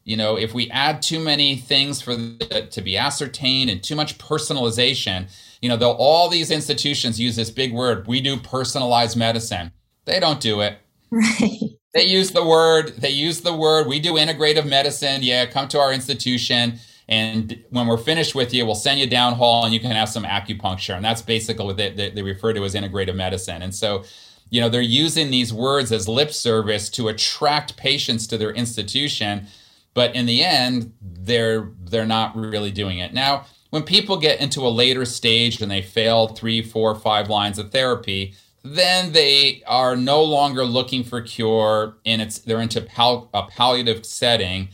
[0.02, 3.96] You know, if we add too many things for the, to be ascertained and too
[3.96, 5.28] much personalization,
[5.60, 9.70] you know, they'll all these institutions use this big word, we do personalized medicine.
[10.06, 10.78] They don't do it.
[11.10, 15.66] Right they use the word they use the word we do integrative medicine yeah come
[15.68, 16.78] to our institution
[17.08, 20.08] and when we're finished with you we'll send you down hall and you can have
[20.08, 20.94] some acupuncture.
[20.94, 23.62] And that's basically what they, they, refer to as integrative medicine.
[23.62, 24.04] And so
[24.50, 29.46] you know they're using these words as lip service to attract patients to their institution.
[29.94, 33.14] But in the end they're they're not really doing it.
[33.14, 37.58] Now when people get into a later stage and they fail three four five lines
[37.58, 38.34] of therapy
[38.64, 44.04] then they are no longer looking for cure and it's they're into pal- a palliative
[44.04, 44.68] setting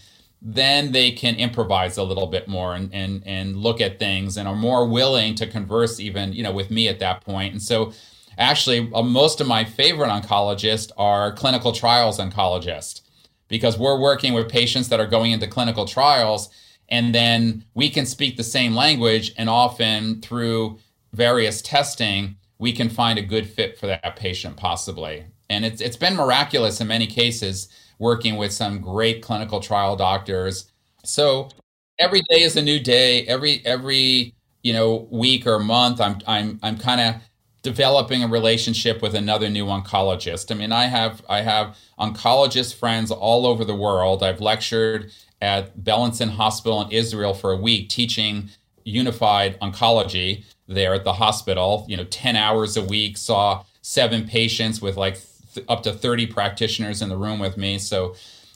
[0.46, 4.46] then they can improvise a little bit more and, and and look at things and
[4.46, 7.52] are more willing to converse even you know with me at that point.
[7.52, 7.92] And so
[8.36, 13.00] actually, uh, most of my favorite oncologists are clinical trials oncologists
[13.48, 16.50] because we're working with patients that are going into clinical trials
[16.90, 20.78] and then we can speak the same language and often through
[21.14, 25.24] various testing we can find a good fit for that patient possibly.
[25.48, 27.68] And it's it's been miraculous in many cases
[27.98, 30.70] working with some great clinical trial doctors
[31.04, 31.48] so
[31.98, 36.58] every day is a new day every every you know week or month i'm i'm
[36.62, 37.14] i'm kind of
[37.64, 40.52] developing a relationship with another new oncologist.
[40.52, 44.22] I mean, I have I have oncologist friends all over the world.
[44.22, 45.10] I've lectured
[45.42, 48.50] at Beilinson Hospital in Israel for a week teaching
[48.84, 54.80] unified oncology there at the hospital, you know, 10 hours a week, saw seven patients
[54.80, 55.16] with like
[55.68, 57.78] up to 30 practitioners in the room with me.
[57.78, 58.14] So,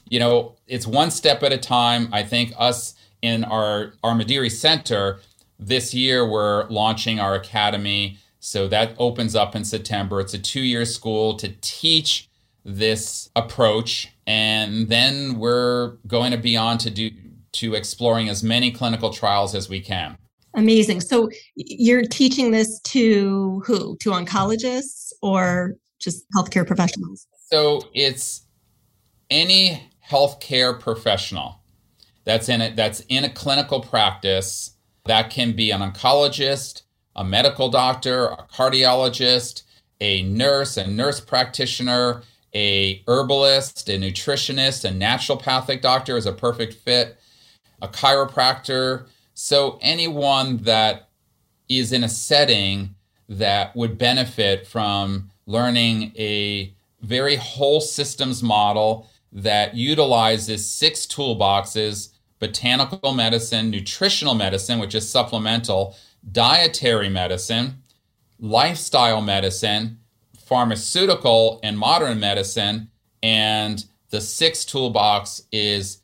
[0.08, 2.08] you know, it's one step at a time.
[2.12, 5.18] I think us in our our Mederi Center
[5.58, 10.20] this year we're launching our academy so that opens up in September.
[10.20, 12.28] It's a two year school to teach
[12.64, 14.12] this approach.
[14.26, 17.10] And then we're going to be on to do
[17.52, 20.18] to exploring as many clinical trials as we can.
[20.54, 21.00] Amazing.
[21.00, 23.96] So you're teaching this to who?
[24.00, 27.26] To oncologists or just healthcare professionals?
[27.50, 28.42] So it's
[29.30, 31.60] any healthcare professional
[32.24, 34.72] that's in it that's in a clinical practice
[35.04, 36.82] that can be an oncologist
[37.18, 39.64] a medical doctor, a cardiologist,
[40.00, 42.22] a nurse, a nurse practitioner,
[42.54, 47.18] a herbalist, a nutritionist, a naturopathic doctor is a perfect fit,
[47.82, 49.08] a chiropractor.
[49.34, 51.08] So anyone that
[51.68, 52.94] is in a setting
[53.28, 63.12] that would benefit from learning a very whole systems model that utilizes six toolboxes botanical
[63.12, 65.96] medicine, nutritional medicine, which is supplemental,
[66.30, 67.82] dietary medicine,
[68.38, 69.98] lifestyle medicine,
[70.38, 72.90] pharmaceutical and modern medicine,
[73.22, 76.02] and the sixth toolbox is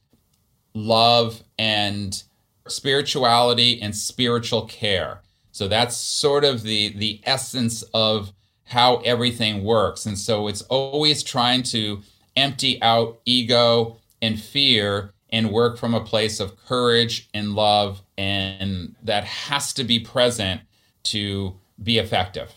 [0.74, 2.24] love and
[2.66, 5.20] spirituality and spiritual care.
[5.53, 8.32] So that's sort of the the essence of
[8.65, 10.07] how everything works.
[10.07, 12.01] And so it's always trying to
[12.37, 18.95] empty out ego and fear and work from a place of courage and love and
[19.03, 20.61] that has to be present
[21.05, 22.53] to be effective.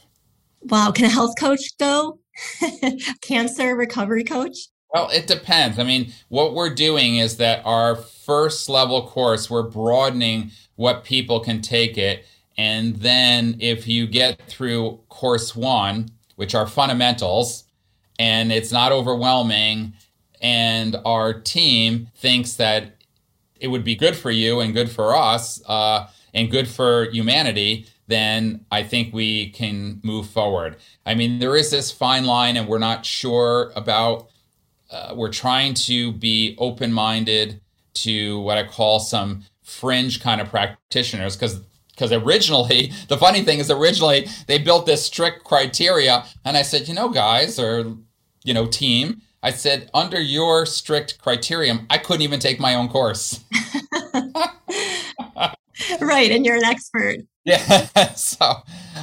[0.61, 2.19] Wow, can a health coach go?
[3.21, 4.57] Cancer recovery coach?
[4.93, 5.79] Well, it depends.
[5.79, 11.39] I mean, what we're doing is that our first level course, we're broadening what people
[11.39, 12.25] can take it.
[12.57, 17.65] And then if you get through course one, which are fundamentals,
[18.19, 19.93] and it's not overwhelming,
[20.41, 22.95] and our team thinks that
[23.59, 27.87] it would be good for you and good for us uh, and good for humanity,
[28.07, 30.77] then I think we can move forward.
[31.05, 34.29] I mean, there is this fine line, and we're not sure about.
[34.89, 37.59] Uh, we're trying to be open minded
[37.93, 41.59] to what I call some fringe kind of practitioners because
[41.97, 46.87] because originally the funny thing is originally they built this strict criteria and i said
[46.87, 47.97] you know guys or
[48.43, 52.89] you know team I said, under your strict criterion, I couldn't even take my own
[52.89, 53.43] course.
[56.01, 56.31] right.
[56.31, 57.19] And you're an expert.
[57.47, 57.87] Yeah.
[58.15, 58.55] So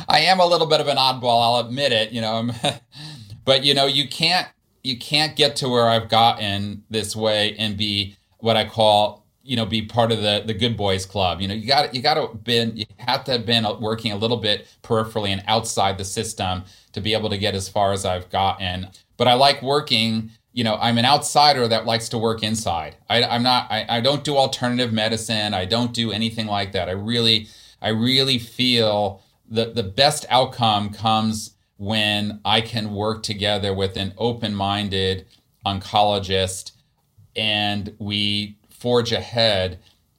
[0.07, 2.51] I am a little bit of an oddball, I'll admit it, you know.
[3.47, 4.47] but you know, you can't
[4.83, 9.57] you can't get to where I've gotten this way and be what I call, you
[9.57, 11.41] know, be part of the the good boys club.
[11.41, 14.17] You know, you got you got to been you have to have been working a
[14.17, 18.05] little bit peripherally and outside the system to be able to get as far as
[18.05, 20.31] I've gotten but I like working.
[20.53, 22.97] You know, I'm an outsider that likes to work inside.
[23.09, 23.71] I, am not.
[23.71, 25.55] I, I don't do alternative medicine.
[25.55, 26.89] I don't do anything like that.
[26.89, 27.49] I really,
[27.83, 34.15] I really feel that the best outcome comes when I can work together with an
[34.17, 35.27] open-minded
[35.67, 36.73] oncologist,
[37.35, 39.79] and we forge ahead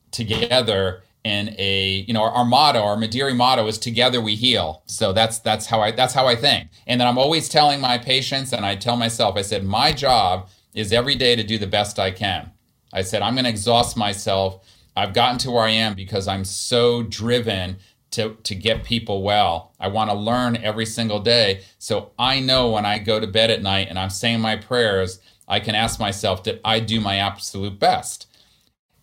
[0.09, 4.81] together in a you know our, our, motto our Mederi motto is together we heal.
[4.87, 6.69] So that's that's how i that's how i think.
[6.87, 10.49] And then i'm always telling my patients and i tell myself i said my job
[10.73, 12.49] is every day to do the best i can.
[12.91, 14.67] I said i'm going to exhaust myself.
[14.95, 17.77] I've gotten to where i am because i'm so driven
[18.11, 19.73] to, to get people well.
[19.79, 21.61] I want to learn every single day.
[21.77, 25.19] So i know when i go to bed at night and i'm saying my prayers
[25.47, 28.25] i can ask myself did i do my absolute best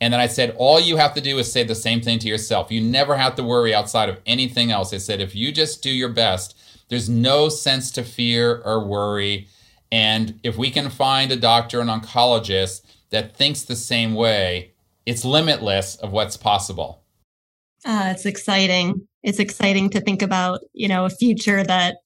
[0.02, 2.28] and then I said, all you have to do is say the same thing to
[2.28, 2.72] yourself.
[2.72, 4.92] You never have to worry outside of anything else.
[4.92, 9.46] I said, if you just do your best, there's no sense to fear or worry.
[9.92, 14.72] And if we can find a doctor, an oncologist that thinks the same way,
[15.06, 17.04] it's limitless of what's possible.
[17.84, 19.06] Uh, it's exciting.
[19.22, 21.98] It's exciting to think about, you know, a future that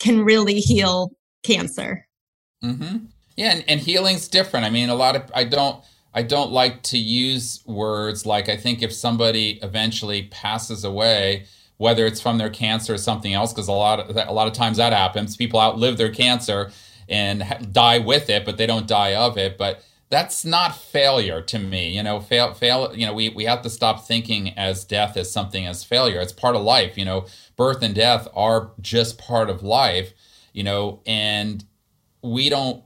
[0.00, 1.12] can really heal
[1.44, 2.04] cancer.
[2.64, 3.06] Mm-hmm.
[3.36, 4.66] Yeah, and, and healing's different.
[4.66, 5.84] I mean, a lot of I don't
[6.14, 11.46] I don't like to use words like I think if somebody eventually passes away,
[11.76, 14.52] whether it's from their cancer or something else, because a lot of a lot of
[14.52, 15.36] times that happens.
[15.36, 16.70] People outlive their cancer
[17.08, 19.58] and die with it, but they don't die of it.
[19.58, 21.96] But that's not failure to me.
[21.96, 22.94] You know, fail, fail.
[22.94, 26.20] You know, we we have to stop thinking as death as something as failure.
[26.20, 26.96] It's part of life.
[26.96, 30.12] You know, birth and death are just part of life.
[30.52, 31.64] You know, and
[32.22, 32.83] we don't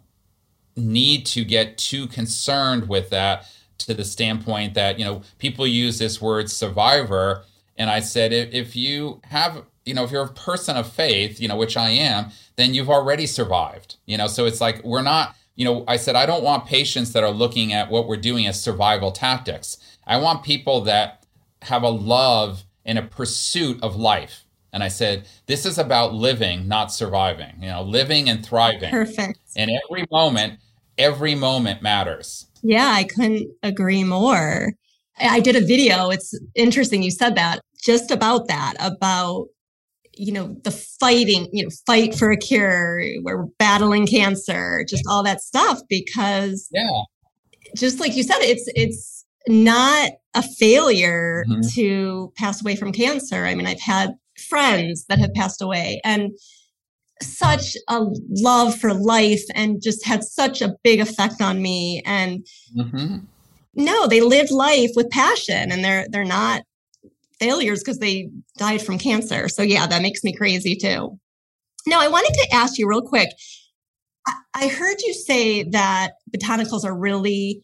[0.78, 3.46] need to get too concerned with that
[3.78, 7.44] to the standpoint that you know people use this word survivor.
[7.76, 11.40] And i said if, if you have you know if you're a person of faith
[11.40, 13.96] you know which i am then you've already survived.
[14.06, 17.12] You know so it's like we're not you know i said i don't want patients
[17.12, 19.78] that are looking at what we're doing as survival tactics.
[20.06, 21.24] I want people that
[21.62, 24.44] have a love and a pursuit of life.
[24.72, 28.90] And i said this is about living not surviving you know living and thriving.
[28.90, 29.38] Perfect.
[29.56, 30.58] And every moment
[30.98, 32.46] every moment matters.
[32.62, 34.72] Yeah, I couldn't agree more.
[35.20, 36.10] I did a video.
[36.10, 39.46] It's interesting you said that just about that, about,
[40.14, 45.22] you know, the fighting, you know, fight for a cure, we're battling cancer, just all
[45.22, 47.02] that stuff, because yeah,
[47.76, 51.60] just like you said, it's, it's not a failure mm-hmm.
[51.74, 53.44] to pass away from cancer.
[53.44, 54.10] I mean, I've had
[54.48, 56.32] friends that have passed away and
[57.22, 62.02] such a love for life and just had such a big effect on me.
[62.06, 62.46] And
[62.76, 63.18] mm-hmm.
[63.74, 66.62] no they lived life with passion and they're they're not
[67.38, 69.48] failures because they died from cancer.
[69.48, 71.18] So yeah that makes me crazy too.
[71.86, 73.30] Now i wanted to ask you real quick
[74.26, 77.62] I, I heard you say that botanicals are really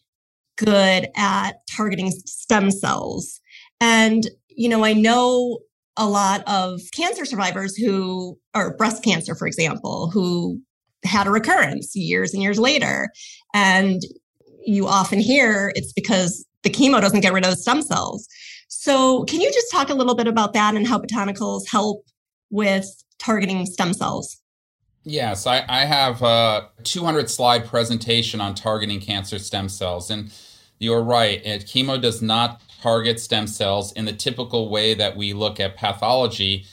[0.56, 3.40] good at targeting stem cells.
[3.80, 5.58] And you know i know
[5.96, 10.60] a lot of cancer survivors who, or breast cancer, for example, who
[11.04, 13.10] had a recurrence years and years later.
[13.54, 14.02] And
[14.66, 18.26] you often hear it's because the chemo doesn't get rid of the stem cells.
[18.68, 22.04] So, can you just talk a little bit about that and how botanicals help
[22.50, 22.86] with
[23.18, 24.40] targeting stem cells?
[25.04, 30.10] Yes, I, I have a 200 slide presentation on targeting cancer stem cells.
[30.10, 30.32] And
[30.78, 35.32] you're right, it, chemo does not target stem cells in the typical way that we
[35.32, 36.66] look at pathology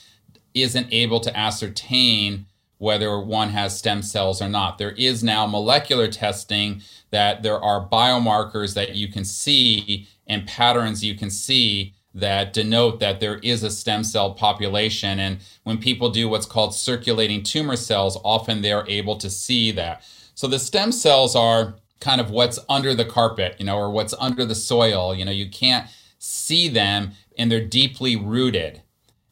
[0.53, 2.45] isn't able to ascertain
[2.80, 4.78] whether one has stem cells or not.
[4.78, 6.82] There is now molecular testing
[7.12, 12.99] that there are biomarkers that you can see and patterns you can see that denote
[12.99, 15.18] that there is a stem cell population.
[15.18, 20.03] And when people do what's called circulating tumor cells, often they're able to see that.
[20.36, 24.14] So the stem cells are kind of what's under the carpet, you know, or what's
[24.20, 25.16] under the soil.
[25.16, 25.88] You know, you can't
[26.24, 28.84] see them and they're deeply rooted.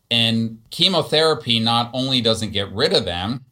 [0.10, 3.46] And chemotherapy not only doesn't get rid of them,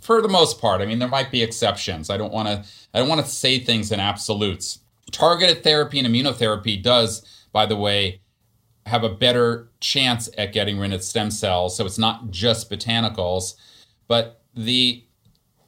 [0.00, 2.10] for the most part, I mean, there might be exceptions.
[2.10, 4.80] I don't want to I don't want to say things in absolutes.
[5.10, 8.20] Targeted therapy and immunotherapy does, by the way,
[8.84, 11.76] have a better chance at getting rid of stem cells.
[11.76, 13.54] So it's not just botanicals,
[14.06, 15.04] but the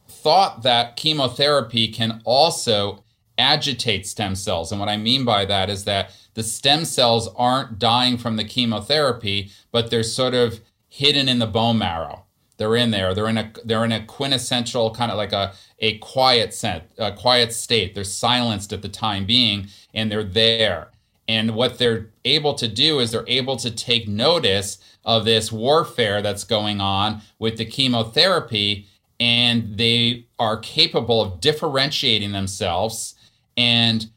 [0.08, 3.04] thought that chemotherapy can also
[3.38, 4.72] agitate stem cells.
[4.72, 8.44] And what I mean by that is that the stem cells aren't dying from the
[8.44, 12.24] chemotherapy, but they're sort of hidden in the bone marrow.
[12.56, 13.14] They're in there.
[13.14, 17.12] They're in a they're in a quintessential kind of like a a quiet set, a
[17.12, 17.94] quiet state.
[17.94, 20.88] They're silenced at the time being, and they're there.
[21.26, 26.22] And what they're able to do is they're able to take notice of this warfare
[26.22, 28.86] that's going on with the chemotherapy,
[29.18, 33.14] and they are capable of differentiating themselves
[33.56, 34.10] and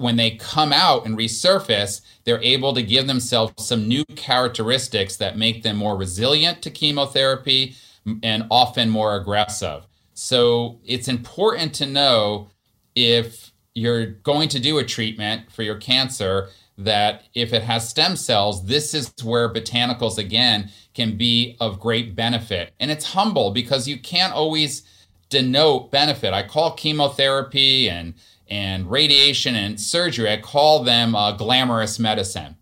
[0.00, 5.36] when they come out and resurface, they're able to give themselves some new characteristics that
[5.36, 7.76] make them more resilient to chemotherapy
[8.22, 9.86] and often more aggressive.
[10.14, 12.48] So it's important to know
[12.94, 16.48] if you're going to do a treatment for your cancer
[16.78, 22.16] that if it has stem cells, this is where botanicals again can be of great
[22.16, 22.72] benefit.
[22.80, 24.82] And it's humble because you can't always
[25.28, 26.32] denote benefit.
[26.32, 28.14] I call chemotherapy and
[28.50, 32.56] and radiation and surgery, I call them uh, glamorous medicine.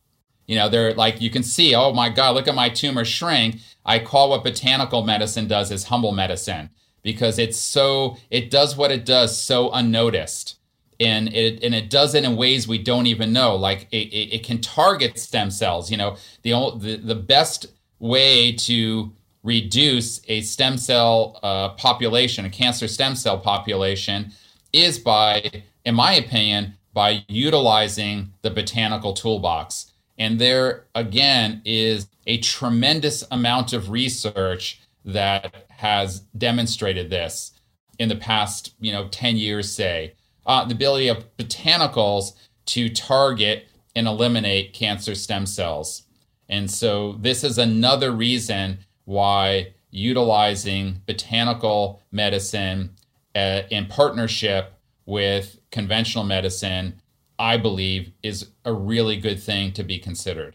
[0.47, 3.57] You know, they're like, you can see, oh my God, look at my tumor shrink.
[3.85, 6.71] I call what botanical medicine does is humble medicine
[7.03, 10.59] because it's so, it does what it does so unnoticed.
[11.01, 13.57] And it, and it does it in ways we don't even know.
[13.57, 15.91] Like it, it, it can target stem cells.
[15.91, 17.67] You know, the, the, the best
[17.99, 19.13] way to
[19.43, 24.33] reduce a stem cell uh, population, a cancer stem cell population,
[24.73, 29.91] is by in my opinion, by utilizing the botanical toolbox.
[30.19, 37.53] And there, again, is a tremendous amount of research that has demonstrated this
[37.99, 40.13] in the past, you know, 10 years, say.
[40.45, 42.33] Uh, the ability of botanicals
[42.67, 46.03] to target and eliminate cancer stem cells.
[46.51, 52.91] And so this is another reason why utilizing botanical medicine
[53.35, 54.75] uh, in partnership
[55.09, 57.01] with conventional medicine,
[57.39, 60.55] I believe, is a really good thing to be considered.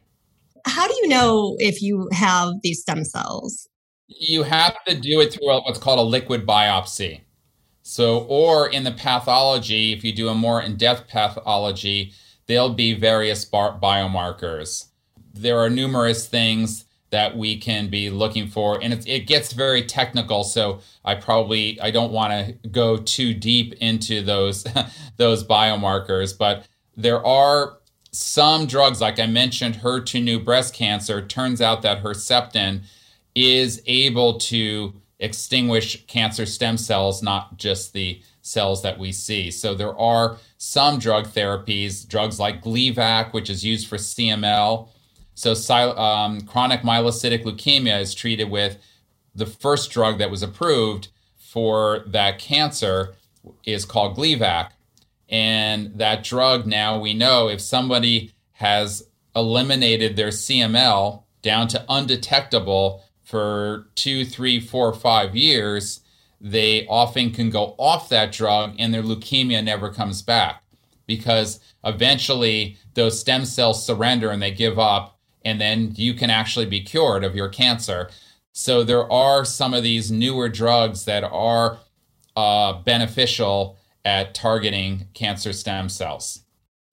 [0.67, 3.67] How do you know if you have these stem cells?
[4.07, 7.21] You have to do it through what's called a liquid biopsy.
[7.81, 12.13] So, or in the pathology, if you do a more in depth pathology,
[12.45, 14.89] there'll be various bar- biomarkers.
[15.33, 18.83] There are numerous things that we can be looking for.
[18.83, 23.33] And it, it gets very technical so i probably i don't want to go too
[23.33, 24.65] deep into those
[25.17, 27.77] those biomarkers but there are
[28.11, 31.21] some drugs like i mentioned HER2 breast cancer.
[31.21, 32.83] Turns out that herceptin
[33.35, 39.51] is able to extinguish cancer stem cells not just the cells that we see.
[39.51, 44.87] So there are some drug therapies drugs like gleevec which is used for cml
[45.35, 48.77] so, um, chronic myelocytic leukemia is treated with
[49.35, 53.15] the first drug that was approved for that cancer
[53.65, 54.69] is called Gleevec.
[55.29, 63.03] And that drug now we know if somebody has eliminated their CML down to undetectable
[63.23, 66.01] for two, three, four, five years,
[66.39, 70.63] they often can go off that drug and their leukemia never comes back
[71.07, 75.12] because eventually those stem cells surrender and they give up
[75.45, 78.09] and then you can actually be cured of your cancer.
[78.53, 81.79] So there are some of these newer drugs that are
[82.35, 86.43] uh, beneficial at targeting cancer stem cells.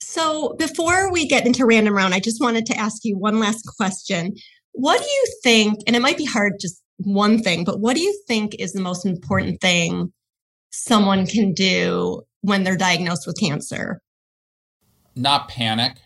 [0.03, 3.63] So before we get into random round, I just wanted to ask you one last
[3.77, 4.35] question.
[4.73, 8.03] What do you think, and it might be hard just one thing, but what do
[8.03, 10.13] you think is the most important thing
[10.71, 14.01] someone can do when they're diagnosed with cancer?
[15.15, 15.97] Not panic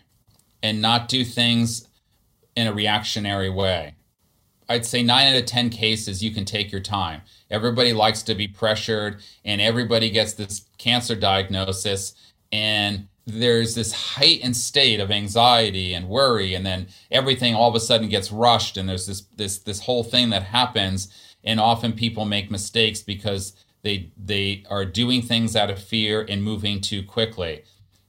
[0.61, 1.84] and not do things
[2.55, 3.95] in a reactionary way.
[4.67, 7.21] I'd say nine out of 10 cases, you can take your time.
[7.51, 12.13] Everybody likes to be pressured, and everybody gets this cancer diagnosis,
[12.51, 17.79] and there's this heightened state of anxiety and worry, and then everything all of a
[17.79, 22.25] sudden gets rushed, and there's this this this whole thing that happens, and often people
[22.25, 23.53] make mistakes because
[23.83, 27.63] they they are doing things out of fear and moving too quickly.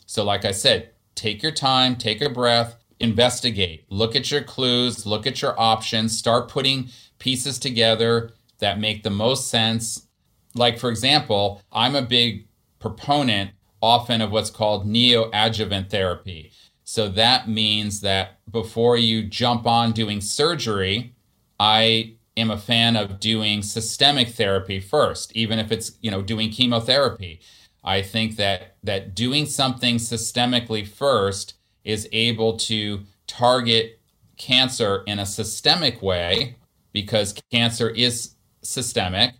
[0.06, 5.06] So, like I said, take your time, take a breath, investigate, look at your clues,
[5.06, 6.88] look at your options, start putting
[7.18, 10.06] pieces together that make the most sense.
[10.54, 12.46] Like, for example, I'm a big
[12.78, 13.50] proponent
[13.82, 16.52] often of what's called neoadjuvant therapy.
[16.84, 21.14] So that means that before you jump on doing surgery,
[21.58, 26.50] I am a fan of doing systemic therapy first, even if it's, you know, doing
[26.50, 27.40] chemotherapy.
[27.82, 31.54] I think that that doing something systemically first
[31.86, 34.00] is able to target
[34.36, 36.56] cancer in a systemic way
[36.92, 39.34] because cancer is systemic.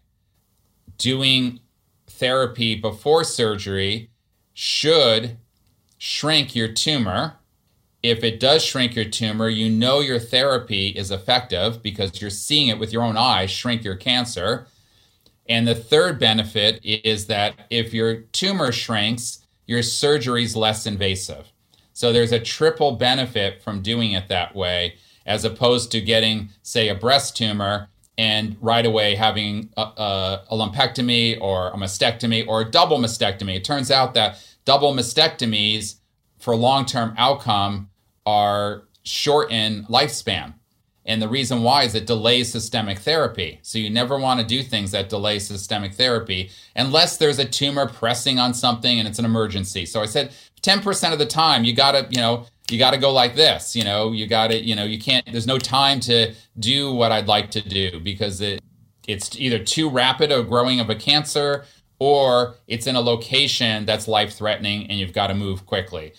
[0.96, 1.60] Doing
[2.06, 4.10] therapy before surgery
[4.54, 5.36] should
[5.98, 7.36] shrink your tumor.
[8.02, 12.68] If it does shrink your tumor, you know your therapy is effective because you're seeing
[12.68, 14.68] it with your own eyes shrink your cancer.
[15.48, 21.52] And the third benefit is that if your tumor shrinks, your surgery is less invasive.
[21.96, 26.88] So there's a triple benefit from doing it that way, as opposed to getting, say,
[26.88, 27.88] a breast tumor
[28.18, 33.56] and right away having a, a, a, lumpectomy or a mastectomy or a double mastectomy.
[33.56, 35.94] It turns out that double mastectomies
[36.38, 37.88] for long term outcome
[38.26, 40.52] are short in lifespan.
[41.06, 43.60] And the reason why is it delays systemic therapy.
[43.62, 47.88] So you never want to do things that delay systemic therapy unless there's a tumor
[47.88, 49.86] pressing on something and it's an emergency.
[49.86, 50.32] So I said
[50.62, 53.76] 10% of the time you got to, you know, you got to go like this,
[53.76, 57.12] you know, you got to, you know, you can't there's no time to do what
[57.12, 58.60] I'd like to do because it
[59.06, 61.64] it's either too rapid a growing of a cancer
[61.98, 66.12] or it's in a location that's life threatening and you've got to move quickly.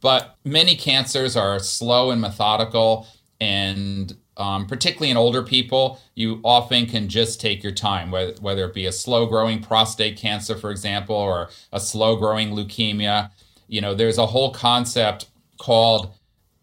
[0.00, 3.06] But many cancers are slow and methodical
[3.40, 8.64] and um, particularly in older people, you often can just take your time, whether, whether
[8.64, 13.30] it be a slow growing prostate cancer, for example, or a slow growing leukemia.
[13.66, 15.26] You know, there's a whole concept
[15.58, 16.14] called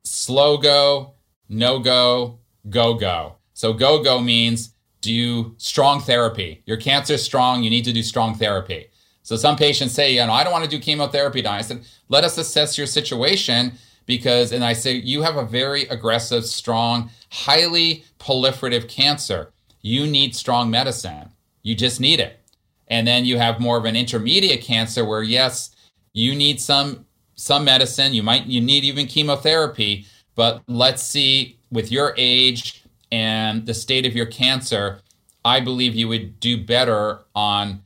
[0.03, 1.13] slow go,
[1.49, 2.39] no go,
[2.69, 3.35] go go.
[3.53, 6.61] So go go means do strong therapy.
[6.65, 8.87] Your cancer is strong, you need to do strong therapy.
[9.23, 11.45] So some patients say, you know, I don't want to do chemotherapy.
[11.45, 13.73] I said, let us assess your situation
[14.05, 19.53] because, and I say, you have a very aggressive, strong, highly proliferative cancer.
[19.81, 21.31] you need strong medicine.
[21.63, 22.39] You just need it.
[22.87, 25.71] And then you have more of an intermediate cancer where yes,
[26.13, 27.05] you need some
[27.35, 30.05] some medicine, you might you need even chemotherapy,
[30.35, 35.01] but let's see with your age and the state of your cancer,
[35.43, 37.81] I believe you would do better on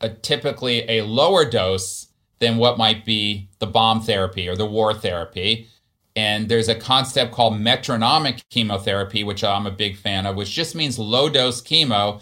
[0.00, 2.08] a typically a lower dose
[2.38, 5.68] than what might be the bomb therapy or the war therapy.
[6.14, 10.74] And there's a concept called metronomic chemotherapy, which I'm a big fan of, which just
[10.74, 12.20] means low dose chemo,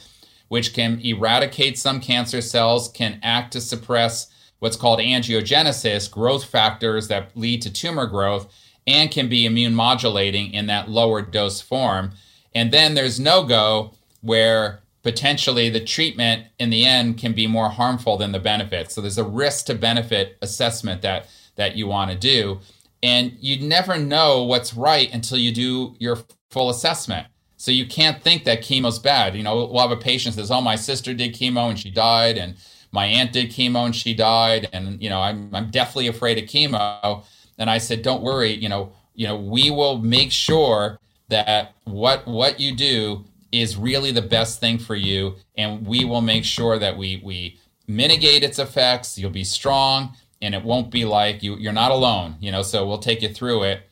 [0.49, 7.09] which can eradicate some cancer cells, can act to suppress what's called angiogenesis, growth factors
[7.09, 8.53] that lead to tumor growth,
[8.87, 12.13] and can be immune modulating in that lower dose form.
[12.55, 17.69] And then there's no go where potentially the treatment in the end can be more
[17.69, 18.91] harmful than the benefit.
[18.91, 22.59] So there's a risk to benefit assessment that that you want to do.
[23.03, 26.19] And you never know what's right until you do your
[26.51, 27.29] full assessment.
[27.57, 29.37] So you can't think that chemo's bad.
[29.37, 32.37] You know, we'll have a patient says, "Oh, my sister did chemo and she died,
[32.37, 32.57] and
[32.97, 36.45] my aunt did chemo and she died, and you know, I'm I'm deathly afraid of
[36.45, 37.25] chemo."
[37.59, 38.53] And I said, "Don't worry.
[38.53, 44.13] You know, you know, we will make sure that what what you do is really
[44.13, 48.59] the best thing for you and we will make sure that we we mitigate its
[48.59, 52.63] effects you'll be strong and it won't be like you you're not alone you know
[52.63, 53.83] so we'll take you through it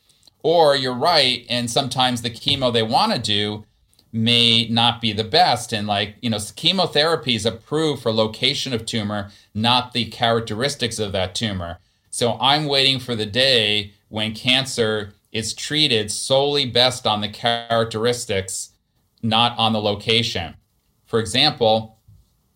[0.43, 3.65] or you're right and sometimes the chemo they want to do
[4.11, 8.85] may not be the best and like you know chemotherapy is approved for location of
[8.85, 11.79] tumor not the characteristics of that tumor
[12.09, 18.71] so i'm waiting for the day when cancer is treated solely best on the characteristics
[19.25, 20.55] not on the location.
[21.05, 21.99] For example,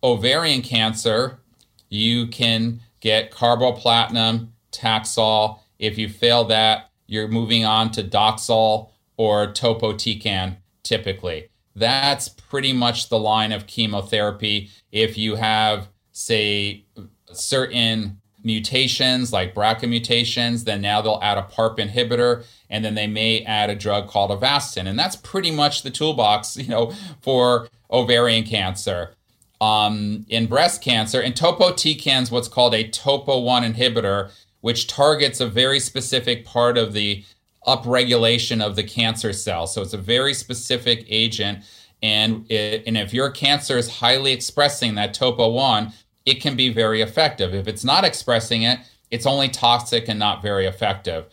[0.02, 1.40] ovarian cancer,
[1.88, 5.58] you can get carboplatin, Taxol.
[5.78, 11.48] If you fail that, you're moving on to Doxil or topotecan typically.
[11.74, 14.70] That's pretty much the line of chemotherapy.
[14.90, 16.84] If you have, say,
[17.32, 23.06] certain mutations like BRCA mutations, then now they'll add a PARP inhibitor and then they
[23.06, 24.86] may add a drug called Avastin.
[24.86, 29.14] And that's pretty much the toolbox, you know, for ovarian cancer.
[29.60, 34.30] Um, in breast cancer, and topotecan is what's called a topo 1 inhibitor,
[34.62, 37.24] which targets a very specific part of the
[37.66, 39.66] upregulation of the cancer cell.
[39.66, 41.64] So it's a very specific agent.
[42.02, 45.92] And, it, and if your cancer is highly expressing that topo 1,
[46.24, 47.54] it can be very effective.
[47.54, 48.80] If it's not expressing it,
[49.10, 51.26] it's only toxic and not very effective.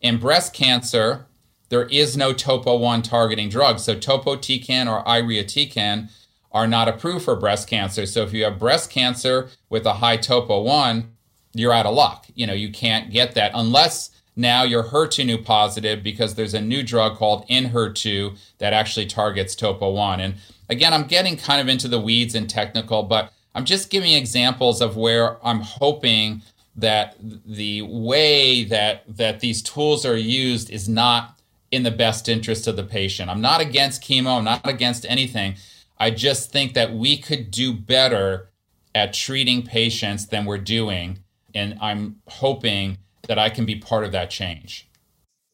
[0.00, 1.26] In breast cancer,
[1.68, 3.78] there is no topo 1 targeting drug.
[3.78, 6.10] So topotecan or irinotecan
[6.52, 8.04] are not approved for breast cancer.
[8.04, 11.10] So if you have breast cancer with a high topo 1,
[11.54, 12.26] you're out of luck.
[12.34, 16.82] You know, you can't get that unless now you're HER2/neu positive because there's a new
[16.82, 20.20] drug called Enhertu that actually targets topo 1.
[20.20, 20.34] And
[20.68, 24.80] again, I'm getting kind of into the weeds and technical, but I'm just giving examples
[24.80, 26.42] of where I'm hoping
[26.74, 31.38] that the way that that these tools are used is not
[31.70, 33.30] in the best interest of the patient.
[33.30, 35.56] I'm not against chemo, I'm not against anything.
[35.98, 38.48] I just think that we could do better
[38.94, 41.18] at treating patients than we're doing
[41.54, 42.98] and I'm hoping
[43.28, 44.88] that I can be part of that change.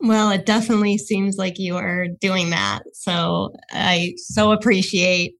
[0.01, 2.83] Well, it definitely seems like you are doing that.
[2.93, 5.35] So I so appreciate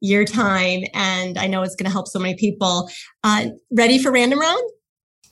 [0.00, 0.82] your time.
[0.92, 2.90] And I know it's going to help so many people.
[3.22, 4.62] Uh, ready for random round?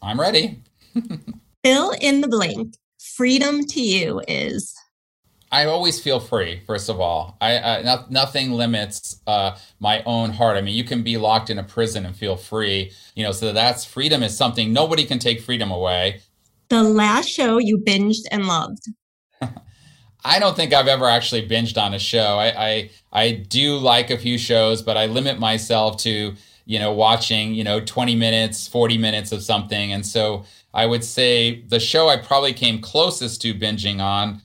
[0.01, 0.63] I'm ready.
[1.65, 2.75] Fill in the blank.
[3.17, 4.75] Freedom to you is.
[5.53, 6.63] I always feel free.
[6.65, 10.57] First of all, I uh, no, nothing limits uh, my own heart.
[10.57, 12.93] I mean, you can be locked in a prison and feel free.
[13.17, 16.21] You know, so that's freedom is something nobody can take freedom away.
[16.71, 18.85] The last show you binged and loved.
[20.25, 22.39] I don't think I've ever actually binged on a show.
[22.39, 26.35] I, I I do like a few shows, but I limit myself to
[26.67, 31.03] you know watching you know 20 minutes, 40 minutes of something, and so I would
[31.03, 34.41] say the show I probably came closest to binging on.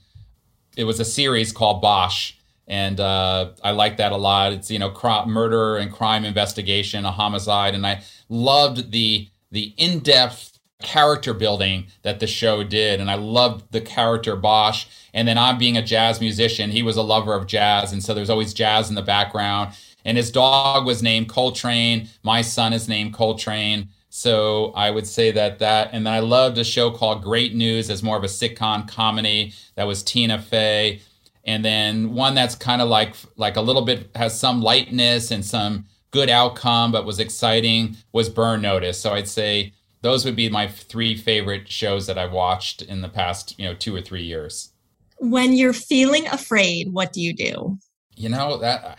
[0.76, 2.32] It was a series called Bosch,
[2.66, 4.52] and uh, I like that a lot.
[4.52, 4.92] It's you know
[5.28, 11.86] murder and crime investigation, a homicide, and I loved the the in depth character building
[12.02, 13.00] that the show did.
[13.00, 14.86] And I loved the character Bosch.
[15.14, 17.92] And then I'm being a jazz musician, he was a lover of jazz.
[17.92, 19.74] And so there's always jazz in the background.
[20.04, 22.08] And his dog was named Coltrane.
[22.22, 23.88] My son is named Coltrane.
[24.08, 25.90] So I would say that that.
[25.92, 29.52] And then I loved a show called Great News as more of a sitcom comedy
[29.74, 31.00] that was Tina Fey.
[31.44, 35.44] And then one that's kind of like like a little bit has some lightness and
[35.44, 38.98] some good outcome, but was exciting was Burn Notice.
[38.98, 39.72] So I'd say
[40.06, 43.74] those would be my three favorite shows that I've watched in the past, you know,
[43.74, 44.70] two or three years.
[45.18, 47.76] When you're feeling afraid, what do you do?
[48.14, 48.98] You know that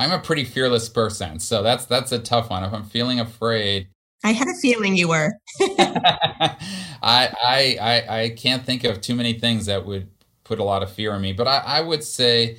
[0.00, 2.64] I'm a pretty fearless person, so that's that's a tough one.
[2.64, 3.86] If I'm feeling afraid,
[4.24, 5.32] I had a feeling you were.
[5.60, 6.58] I,
[7.02, 10.08] I I I can't think of too many things that would
[10.42, 12.58] put a lot of fear in me, but I, I would say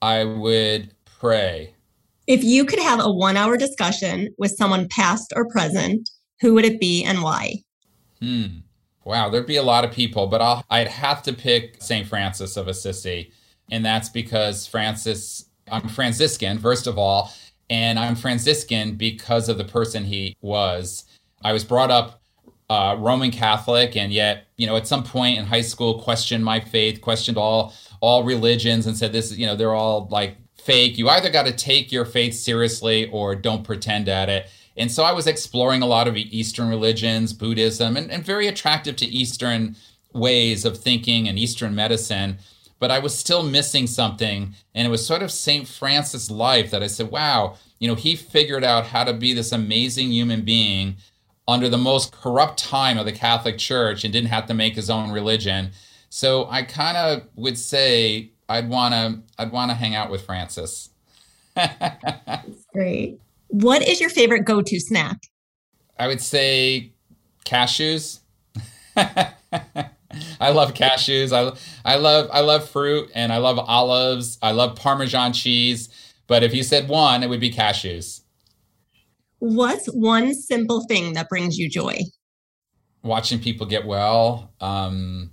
[0.00, 1.74] I would pray.
[2.28, 6.08] If you could have a one hour discussion with someone past or present,
[6.40, 7.62] who would it be and why?
[8.20, 8.58] Hmm.
[9.04, 12.08] Wow, there'd be a lot of people, but I'll, I'd have to pick St.
[12.08, 13.30] Francis of Assisi.
[13.70, 17.32] And that's because Francis, I'm Franciscan, first of all,
[17.70, 21.04] and I'm Franciscan because of the person he was.
[21.42, 22.20] I was brought up
[22.68, 26.60] uh, Roman Catholic, and yet, you know, at some point in high school, questioned my
[26.60, 30.98] faith, questioned all all religions, and said this, is, you know, they're all like fake.
[30.98, 34.50] You either got to take your faith seriously or don't pretend at it.
[34.76, 38.96] And so I was exploring a lot of Eastern religions, Buddhism, and, and very attractive
[38.96, 39.76] to Eastern
[40.12, 42.38] ways of thinking and Eastern medicine.
[42.78, 44.54] But I was still missing something.
[44.74, 45.66] And it was sort of St.
[45.66, 49.52] Francis' life that I said, wow, you know, he figured out how to be this
[49.52, 50.96] amazing human being
[51.48, 54.90] under the most corrupt time of the Catholic Church and didn't have to make his
[54.90, 55.70] own religion.
[56.10, 60.24] So I kind of would say I'd want to I'd want to hang out with
[60.24, 60.90] Francis.
[61.54, 63.20] That's great.
[63.48, 65.18] What is your favorite go-to snack?
[65.98, 66.92] I would say
[67.44, 68.20] cashews.
[68.96, 71.32] I love cashews.
[71.32, 74.38] I I love I love fruit and I love olives.
[74.42, 75.88] I love parmesan cheese,
[76.26, 78.22] but if you said one, it would be cashews.
[79.38, 81.98] What's one simple thing that brings you joy?
[83.02, 84.52] Watching people get well.
[84.60, 85.32] Um,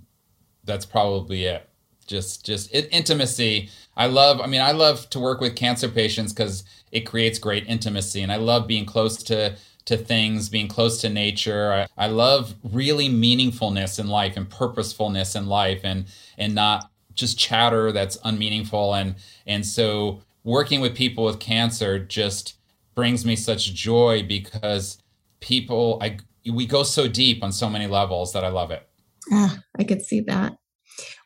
[0.64, 1.68] that's probably it.
[2.06, 3.70] Just just it, intimacy.
[3.96, 4.40] I love.
[4.40, 8.32] I mean, I love to work with cancer patients because it creates great intimacy, and
[8.32, 11.72] I love being close to to things, being close to nature.
[11.72, 16.06] I, I love really meaningfulness in life and purposefulness in life, and
[16.38, 18.94] and not just chatter that's unmeaningful.
[18.94, 22.56] And and so working with people with cancer just
[22.94, 24.98] brings me such joy because
[25.40, 26.18] people I
[26.50, 28.86] we go so deep on so many levels that I love it.
[29.32, 30.56] Ah, I could see that.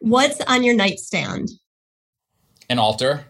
[0.00, 1.50] What's on your nightstand?
[2.68, 3.24] An altar.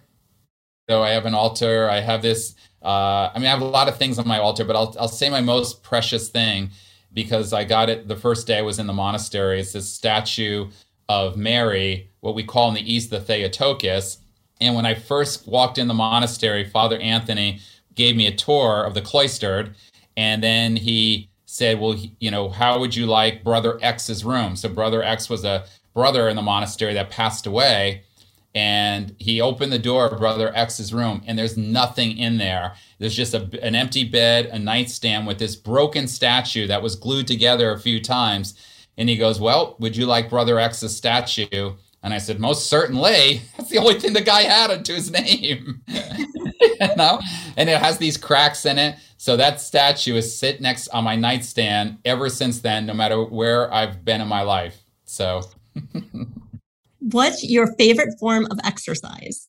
[0.88, 1.88] So I have an altar.
[1.90, 2.54] I have this.
[2.82, 5.08] Uh, I mean, I have a lot of things on my altar, but I'll I'll
[5.08, 6.70] say my most precious thing
[7.12, 9.60] because I got it the first day I was in the monastery.
[9.60, 10.70] It's this statue
[11.08, 14.18] of Mary, what we call in the East the Theotokos.
[14.60, 17.60] And when I first walked in the monastery, Father Anthony
[17.94, 19.74] gave me a tour of the cloistered,
[20.16, 24.68] and then he said, "Well, you know, how would you like Brother X's room?" So
[24.68, 25.64] Brother X was a
[25.98, 28.04] brother in the monastery that passed away,
[28.54, 32.74] and he opened the door of Brother X's room, and there's nothing in there.
[33.00, 37.26] There's just a, an empty bed, a nightstand with this broken statue that was glued
[37.26, 38.54] together a few times.
[38.96, 41.74] And he goes, "Well, would you like Brother X's statue?"
[42.04, 45.82] And I said, "Most certainly." That's the only thing the guy had to his name.
[45.88, 47.20] you know?
[47.56, 48.94] And it has these cracks in it.
[49.16, 53.74] So that statue is sit next on my nightstand ever since then, no matter where
[53.74, 54.84] I've been in my life.
[55.04, 55.42] So
[57.00, 59.48] What's your favorite form of exercise?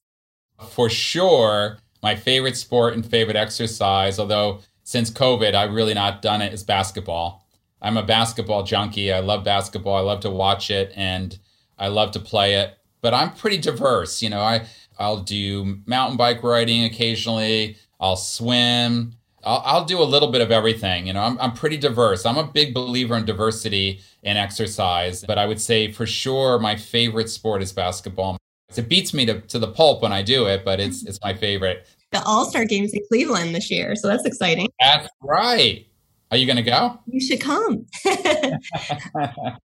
[0.69, 6.41] For sure, my favorite sport and favorite exercise, although since COVID, I've really not done
[6.41, 7.45] it, is basketball.
[7.81, 9.13] I'm a basketball junkie.
[9.13, 9.95] I love basketball.
[9.95, 11.37] I love to watch it and
[11.77, 12.77] I love to play it.
[13.01, 14.21] But I'm pretty diverse.
[14.21, 14.65] You know, I
[14.97, 17.77] I'll do mountain bike riding occasionally.
[17.99, 19.15] I'll swim.
[19.43, 21.07] I'll, I'll do a little bit of everything.
[21.07, 22.25] You know, I'm, I'm pretty diverse.
[22.25, 26.75] I'm a big believer in diversity in exercise, but I would say for sure my
[26.75, 28.37] favorite sport is basketball.
[28.75, 31.33] It beats me to, to the pulp when I do it, but it's it's my
[31.33, 31.87] favorite.
[32.11, 34.69] The All Star Games in Cleveland this year, so that's exciting.
[34.79, 35.85] That's right.
[36.31, 36.99] Are you going to go?
[37.07, 37.85] You should come.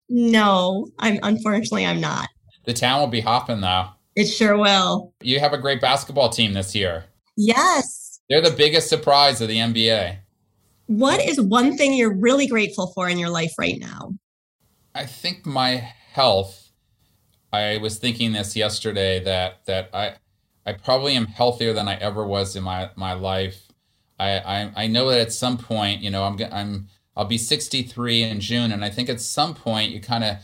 [0.09, 2.27] no, I'm unfortunately I'm not.
[2.65, 3.87] The town will be hopping though.
[4.15, 5.13] It sure will.
[5.21, 7.05] You have a great basketball team this year.
[7.37, 8.00] Yes.
[8.31, 10.19] They're the biggest surprise of the NBA.
[10.87, 14.13] What is one thing you're really grateful for in your life right now?
[14.95, 15.75] I think my
[16.13, 16.71] health.
[17.51, 20.13] I was thinking this yesterday that that I
[20.65, 23.67] I probably am healthier than I ever was in my my life.
[24.17, 28.23] I I, I know that at some point, you know, I'm I'm I'll be 63
[28.23, 30.37] in June, and I think at some point you kind of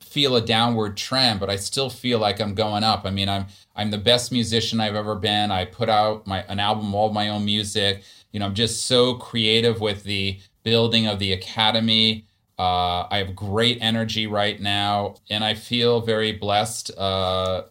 [0.00, 3.04] feel a downward trend, but I still feel like I'm going up.
[3.04, 3.46] I mean, I'm
[3.80, 5.50] I'm the best musician I've ever been.
[5.50, 8.02] I put out my an album, all my own music.
[8.30, 12.26] You know, I'm just so creative with the building of the academy.
[12.58, 16.90] Uh, I have great energy right now, and I feel very blessed.
[16.98, 17.62] Uh,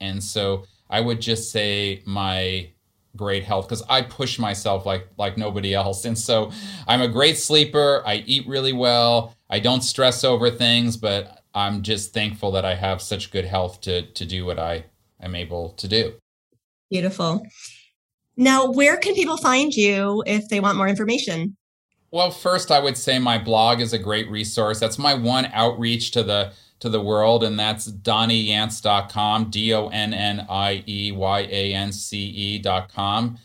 [0.00, 2.70] and so I would just say my
[3.16, 6.04] great health because I push myself like like nobody else.
[6.04, 6.52] And so
[6.86, 8.04] I'm a great sleeper.
[8.06, 9.34] I eat really well.
[9.50, 13.80] I don't stress over things, but I'm just thankful that I have such good health
[13.80, 14.84] to to do what I
[15.20, 16.14] am able to do.
[16.90, 17.46] Beautiful.
[18.36, 21.56] Now, where can people find you if they want more information?
[22.10, 24.80] Well, first, I would say my blog is a great resource.
[24.80, 30.14] That's my one outreach to the to the world, and that's donnieyance.com, D O N
[30.14, 33.38] N I E Y A N C E.com.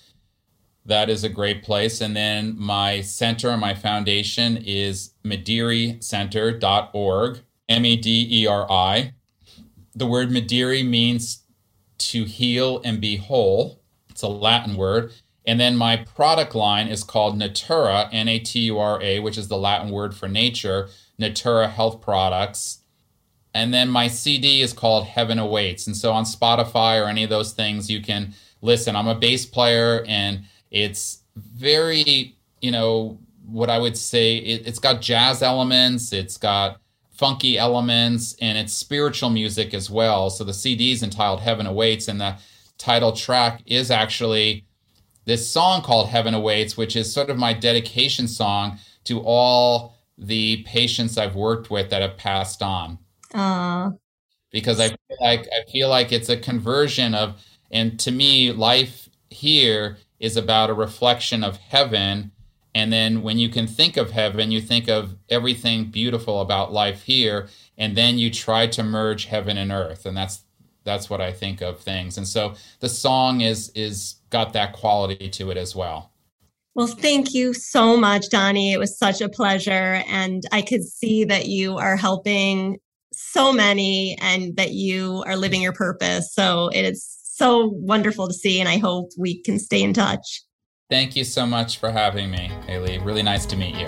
[0.86, 2.02] That is a great place.
[2.02, 9.14] And then my center, my foundation is mederi.center.org, M E D E R I.
[9.96, 11.43] The word Mederi means
[12.12, 13.82] to heal and be whole.
[14.10, 15.12] It's a Latin word.
[15.46, 19.38] And then my product line is called Natura, N A T U R A, which
[19.38, 20.88] is the Latin word for nature,
[21.18, 22.80] Natura Health Products.
[23.54, 25.86] And then my CD is called Heaven Awaits.
[25.86, 28.96] And so on Spotify or any of those things, you can listen.
[28.96, 34.80] I'm a bass player and it's very, you know, what I would say, it, it's
[34.80, 36.80] got jazz elements, it's got
[37.14, 40.30] funky elements, and it's spiritual music as well.
[40.30, 42.38] So the CD is entitled Heaven Awaits, and the
[42.78, 44.66] title track is actually
[45.26, 50.64] this song called Heaven Awaits, which is sort of my dedication song to all the
[50.64, 53.00] patients I've worked with that have passed on.
[53.34, 53.92] Uh,
[54.52, 59.10] because I feel like I feel like it's a conversion of and to me life
[59.30, 62.32] here is about a reflection of heaven
[62.76, 67.04] and then when you can think of heaven you think of everything beautiful about life
[67.04, 67.48] here
[67.78, 70.44] and then you try to merge heaven and earth and that's
[70.84, 72.18] that's what I think of things.
[72.18, 76.12] And so the song is is got that quality to it as well.
[76.76, 78.74] Well, thank you so much, Donnie.
[78.74, 80.04] It was such a pleasure.
[80.08, 82.80] And I could see that you are helping
[83.12, 86.34] so many and that you are living your purpose.
[86.34, 88.60] So it is so wonderful to see.
[88.60, 90.42] And I hope we can stay in touch.
[90.94, 93.00] Thank you so much for having me, Haley.
[93.00, 93.88] Really nice to meet you.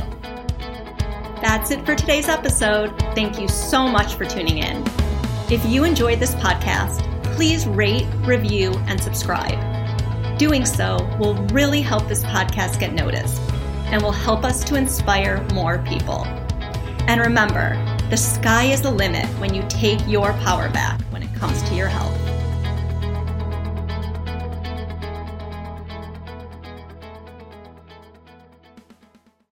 [1.40, 2.98] That's it for today's episode.
[3.14, 4.84] Thank you so much for tuning in.
[5.48, 7.04] If you enjoyed this podcast,
[7.36, 10.40] please rate, review, and subscribe.
[10.40, 13.40] Doing so will really help this podcast get noticed
[13.92, 16.26] and will help us to inspire more people.
[17.06, 17.76] And remember,
[18.10, 21.76] the sky is the limit when you take your power back when it comes to
[21.76, 22.35] your health.